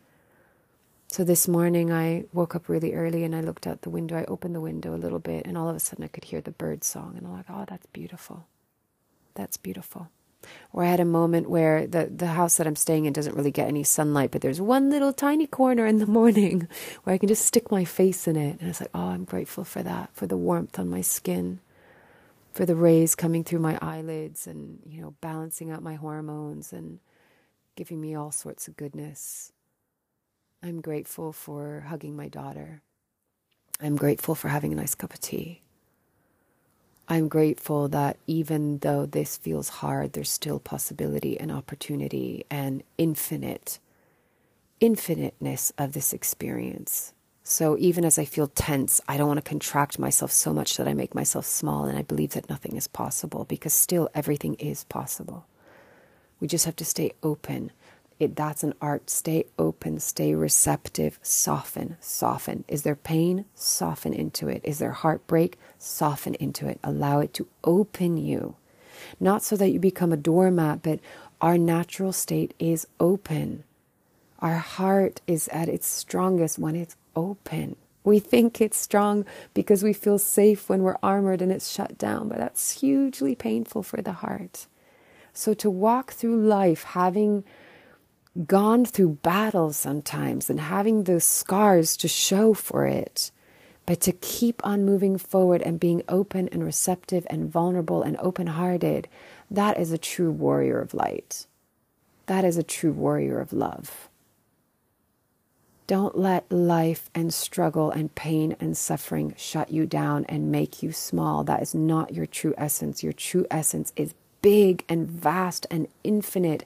So 1.09 1.23
this 1.23 1.47
morning 1.47 1.93
I 1.93 2.25
woke 2.33 2.57
up 2.57 2.69
really 2.69 2.95
early 2.95 3.23
and 3.23 3.37
I 3.37 3.41
looked 3.41 3.67
out 3.67 3.83
the 3.83 3.91
window. 3.91 4.19
I 4.19 4.25
opened 4.25 4.55
the 4.55 4.61
window 4.61 4.95
a 4.95 4.99
little 4.99 5.21
bit 5.21 5.47
and 5.47 5.57
all 5.57 5.69
of 5.69 5.77
a 5.77 5.81
sudden 5.81 6.05
I 6.05 6.09
could 6.09 6.25
hear 6.25 6.41
the 6.41 6.51
bird 6.51 6.83
song 6.83 7.15
and 7.17 7.27
I'm 7.27 7.33
like, 7.33 7.47
oh, 7.49 7.65
that's 7.69 7.87
beautiful. 7.87 8.47
That's 9.35 9.57
beautiful. 9.57 10.09
Or 10.73 10.83
I 10.83 10.89
had 10.89 11.01
a 11.01 11.05
moment 11.05 11.49
where 11.49 11.87
the, 11.87 12.07
the 12.07 12.27
house 12.27 12.57
that 12.57 12.67
I'm 12.67 12.77
staying 12.77 13.05
in 13.07 13.13
doesn't 13.13 13.37
really 13.37 13.51
get 13.51 13.69
any 13.69 13.85
sunlight, 13.85 14.31
but 14.31 14.41
there's 14.41 14.61
one 14.61 14.91
little 14.91 15.13
tiny 15.13 15.47
corner 15.47 15.87
in 15.87 15.99
the 15.99 16.07
morning 16.07 16.69
where 17.05 17.15
I 17.15 17.19
can 17.19 17.29
just 17.29 17.47
stick 17.47 17.71
my 17.71 17.85
face 17.85 18.27
in 18.27 18.37
it. 18.37 18.61
And 18.61 18.69
it's 18.69 18.81
like, 18.81 18.91
oh, 18.95 19.09
I'm 19.09 19.25
grateful 19.25 19.65
for 19.65 19.83
that, 19.83 20.11
for 20.13 20.27
the 20.27 20.37
warmth 20.37 20.79
on 20.79 20.89
my 20.89 21.01
skin, 21.01 21.61
for 22.55 22.65
the 22.65 22.77
rays 22.77 23.17
coming 23.17 23.43
through 23.43 23.59
my 23.59 23.77
eyelids 23.83 24.47
and, 24.47 24.79
you 24.87 25.03
know, 25.03 25.17
balancing 25.21 25.73
out 25.73 25.83
my 25.83 25.95
hormones 25.97 26.73
and 26.73 27.01
giving 27.75 28.01
me 28.01 28.15
all 28.15 28.31
sorts 28.31 28.69
of 28.69 28.77
goodness. 28.77 29.53
I'm 30.63 30.81
grateful 30.81 31.33
for 31.33 31.81
hugging 31.89 32.15
my 32.17 32.29
daughter. 32.29 32.81
I'm 33.81 33.97
grateful 33.97 34.37
for 34.37 34.49
having 34.49 34.73
a 34.73 34.77
nice 34.77 34.95
cup 34.95 35.13
of 35.13 35.21
tea. 35.21 35.63
I'm 37.09 37.29
grateful 37.29 37.89
that 37.89 38.19
even 38.29 38.79
though 38.79 39.05
this 39.05 39.37
feels 39.37 39.69
hard, 39.69 40.13
there's 40.13 40.31
still 40.31 40.61
possibility 40.61 41.39
and 41.39 41.51
opportunity 41.51 42.45
and 42.51 42.85
infinite, 42.97 43.81
infiniteness 44.81 45.73
of 45.77 45.93
this 45.93 46.13
experience. 46.13 47.14
So 47.45 47.77
even 47.79 48.05
as 48.05 48.19
I 48.19 48.25
feel 48.25 48.49
tense, 48.49 49.01
I 49.07 49.17
don't 49.17 49.29
want 49.29 49.39
to 49.39 49.49
contract 49.49 49.99
myself 49.99 50.33
so 50.33 50.53
much 50.53 50.77
that 50.77 50.89
I 50.89 50.95
make 50.95 51.15
myself 51.15 51.47
small 51.47 51.85
and 51.85 51.97
I 51.97 52.03
believe 52.03 52.33
that 52.33 52.49
nothing 52.49 52.75
is 52.75 52.89
possible 52.89 53.45
because 53.45 53.73
still 53.73 54.09
everything 54.15 54.55
is 54.55 54.85
possible. 54.85 55.47
We 56.41 56.49
just 56.49 56.65
have 56.65 56.77
to 56.77 56.85
stay 56.85 57.13
open 57.23 57.71
it, 58.19 58.37
that's 58.37 58.63
an 58.63 58.75
art. 58.81 59.11
Stay 59.11 59.47
open, 59.59 59.99
stay 59.99 60.35
receptive, 60.35 61.19
soften, 61.23 61.97
soften. 62.01 62.65
Is 62.69 62.83
there 62.83 62.95
pain? 62.95 63.45
Soften 63.55 64.13
into 64.13 64.49
it. 64.49 64.61
Is 64.65 64.79
there 64.79 64.93
heartbreak? 64.93 65.59
Soften 65.79 66.35
into 66.35 66.69
it. 66.69 66.79
Allow 66.85 67.21
it 67.21 67.35
to 67.35 67.49
open 67.65 68.17
you. 68.17 68.57
Not 69.19 69.43
so 69.43 69.57
that 69.57 69.71
you 69.71 69.81
become 69.81 70.13
a 70.13 70.17
doormat, 70.17 70.83
but 70.83 71.01
our 71.41 71.59
natural 71.59 72.13
state 72.13 72.55
is 72.59 72.87
open. 73.01 73.65
Our 74.39 74.57
heart 74.57 75.21
is 75.27 75.49
at 75.49 75.69
its 75.69 75.87
strongest 75.87 76.59
when 76.59 76.77
it's 76.77 76.97
open. 77.17 77.77
We 78.05 78.19
think 78.19 78.61
it's 78.61 78.77
strong 78.77 79.25
because 79.55 79.83
we 79.83 79.93
feel 79.93 80.19
safe 80.19 80.69
when 80.69 80.83
we're 80.83 80.99
armored 81.03 81.41
and 81.41 81.51
it's 81.51 81.73
shut 81.73 81.97
down, 81.97 82.29
but 82.29 82.39
that's 82.39 82.81
hugely 82.81 83.35
painful 83.35 83.83
for 83.83 84.03
the 84.03 84.13
heart. 84.13 84.67
So 85.33 85.55
to 85.55 85.71
walk 85.71 86.13
through 86.13 86.47
life 86.47 86.85
having 86.85 87.45
gone 88.47 88.85
through 88.85 89.19
battles 89.23 89.77
sometimes 89.77 90.51
and 90.51 90.61
having 90.61 91.05
those 91.05 91.25
scars 91.25 91.97
to 91.99 92.09
show 92.09 92.53
for 92.53 92.87
it, 92.87 93.31
but 93.87 94.01
to 94.01 94.13
keep 94.13 94.65
on 94.67 94.85
moving 94.85 95.19
forward 95.19 95.63
and 95.63 95.81
being 95.81 96.03
open 96.09 96.49
and 96.49 96.65
receptive 96.65 97.27
and 97.31 97.51
vulnerable 97.51 98.03
and 98.03 98.17
open 98.19 98.49
hearted, 98.49 99.09
that 99.51 99.79
is 99.79 99.93
a 99.93 99.99
true 99.99 100.31
warrior 100.31 100.81
of 100.81 100.95
light. 100.95 101.47
That 102.27 102.45
is 102.45 102.57
a 102.57 102.63
true 102.63 102.93
warrior 102.93 103.39
of 103.41 103.53
love. 103.53 104.09
Don't 105.87 106.17
let 106.17 106.51
life 106.51 107.11
and 107.15 107.33
struggle 107.33 107.91
and 107.91 108.15
pain 108.15 108.57
and 108.59 108.77
suffering 108.77 109.35
shut 109.37 109.71
you 109.71 109.85
down 109.85 110.25
and 110.27 110.51
make 110.51 110.83
you 110.83 110.93
small. 110.93 111.45
That 111.45 111.61
is 111.61 111.75
not 111.75 112.15
your 112.15 112.25
true 112.25 112.55
essence. 112.57 113.03
Your 113.03 113.13
true 113.13 113.47
essence 113.51 113.93
is 113.95 114.15
big 114.41 114.85
and 114.89 115.11
vast 115.11 115.67
and 115.71 115.89
infinite 116.03 116.65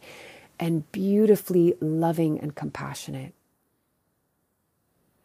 and 0.61 0.91
beautifully 0.93 1.75
loving 1.81 2.39
and 2.39 2.55
compassionate. 2.55 3.35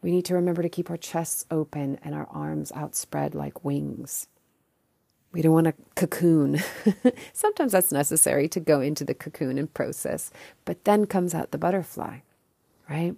We 0.02 0.10
need 0.10 0.24
to 0.26 0.34
remember 0.34 0.62
to 0.62 0.68
keep 0.68 0.90
our 0.90 0.96
chests 0.96 1.46
open 1.50 1.98
and 2.02 2.14
our 2.14 2.28
arms 2.30 2.72
outspread 2.74 3.34
like 3.34 3.64
wings. 3.64 4.26
We 5.32 5.40
don't 5.40 5.54
want 5.54 5.66
to 5.66 5.74
cocoon. 5.96 6.60
Sometimes 7.32 7.72
that's 7.72 7.90
necessary 7.90 8.48
to 8.48 8.60
go 8.60 8.80
into 8.80 9.04
the 9.04 9.14
cocoon 9.14 9.56
and 9.56 9.72
process, 9.72 10.30
but 10.64 10.84
then 10.84 11.06
comes 11.06 11.34
out 11.34 11.52
the 11.52 11.58
butterfly, 11.58 12.18
right? 12.88 13.16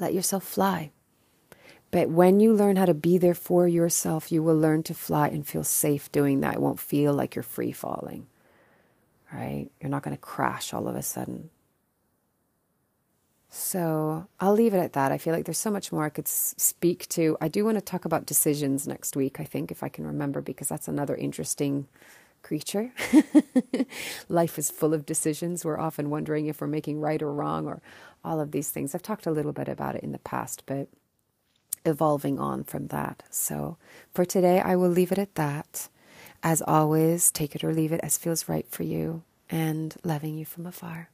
Let 0.00 0.14
yourself 0.14 0.42
fly. 0.44 0.90
But 1.92 2.08
when 2.08 2.40
you 2.40 2.52
learn 2.52 2.76
how 2.76 2.86
to 2.86 2.94
be 2.94 3.18
there 3.18 3.34
for 3.34 3.68
yourself, 3.68 4.32
you 4.32 4.42
will 4.42 4.56
learn 4.56 4.82
to 4.84 4.94
fly 4.94 5.28
and 5.28 5.46
feel 5.46 5.64
safe 5.64 6.10
doing 6.10 6.40
that. 6.40 6.54
It 6.54 6.60
won't 6.60 6.80
feel 6.80 7.12
like 7.12 7.34
you're 7.34 7.42
free 7.42 7.72
falling 7.72 8.26
right? 9.32 9.70
You're 9.80 9.90
not 9.90 10.02
going 10.02 10.16
to 10.16 10.20
crash 10.20 10.72
all 10.72 10.88
of 10.88 10.96
a 10.96 11.02
sudden. 11.02 11.50
So 13.48 14.28
I'll 14.38 14.54
leave 14.54 14.74
it 14.74 14.78
at 14.78 14.92
that. 14.92 15.10
I 15.10 15.18
feel 15.18 15.34
like 15.34 15.44
there's 15.44 15.58
so 15.58 15.70
much 15.70 15.90
more 15.90 16.04
I 16.04 16.10
could 16.10 16.28
speak 16.28 17.08
to. 17.10 17.36
I 17.40 17.48
do 17.48 17.64
want 17.64 17.76
to 17.78 17.80
talk 17.80 18.04
about 18.04 18.26
decisions 18.26 18.86
next 18.86 19.16
week, 19.16 19.40
I 19.40 19.44
think, 19.44 19.72
if 19.72 19.82
I 19.82 19.88
can 19.88 20.06
remember, 20.06 20.40
because 20.40 20.68
that's 20.68 20.86
another 20.86 21.16
interesting 21.16 21.88
creature. 22.42 22.92
Life 24.28 24.56
is 24.56 24.70
full 24.70 24.94
of 24.94 25.04
decisions. 25.04 25.64
We're 25.64 25.80
often 25.80 26.10
wondering 26.10 26.46
if 26.46 26.60
we're 26.60 26.68
making 26.68 27.00
right 27.00 27.20
or 27.20 27.32
wrong 27.32 27.66
or 27.66 27.82
all 28.24 28.40
of 28.40 28.52
these 28.52 28.70
things. 28.70 28.94
I've 28.94 29.02
talked 29.02 29.26
a 29.26 29.30
little 29.30 29.52
bit 29.52 29.68
about 29.68 29.94
it 29.94 30.02
in 30.02 30.12
the 30.12 30.18
past, 30.18 30.64
but 30.66 30.88
evolving 31.84 32.38
on 32.38 32.64
from 32.64 32.88
that. 32.88 33.22
So 33.30 33.76
for 34.12 34.24
today, 34.24 34.60
I 34.60 34.76
will 34.76 34.90
leave 34.90 35.12
it 35.12 35.18
at 35.18 35.34
that. 35.36 35.88
As 36.42 36.62
always, 36.62 37.30
take 37.30 37.54
it 37.54 37.64
or 37.64 37.72
leave 37.72 37.92
it 37.92 38.00
as 38.02 38.18
feels 38.18 38.48
right 38.48 38.66
for 38.68 38.82
you 38.82 39.22
and 39.50 39.94
loving 40.04 40.38
you 40.38 40.44
from 40.44 40.66
afar. 40.66 41.10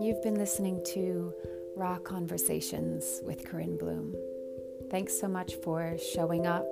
You've 0.00 0.22
been 0.22 0.34
listening 0.34 0.82
to 0.94 1.32
Raw 1.76 1.98
Conversations 1.98 3.20
with 3.24 3.44
Corinne 3.44 3.78
Bloom. 3.78 4.14
Thanks 4.90 5.18
so 5.18 5.28
much 5.28 5.54
for 5.64 5.96
showing 6.14 6.46
up, 6.46 6.66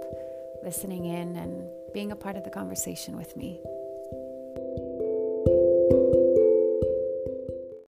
listening 0.63 1.07
in, 1.07 1.37
and 1.37 1.69
being 1.93 2.13
a 2.13 2.17
part 2.17 2.37
of 2.37 2.45
the 2.45 2.51
conversation 2.51 3.17
with 3.17 3.37
me. 3.37 3.61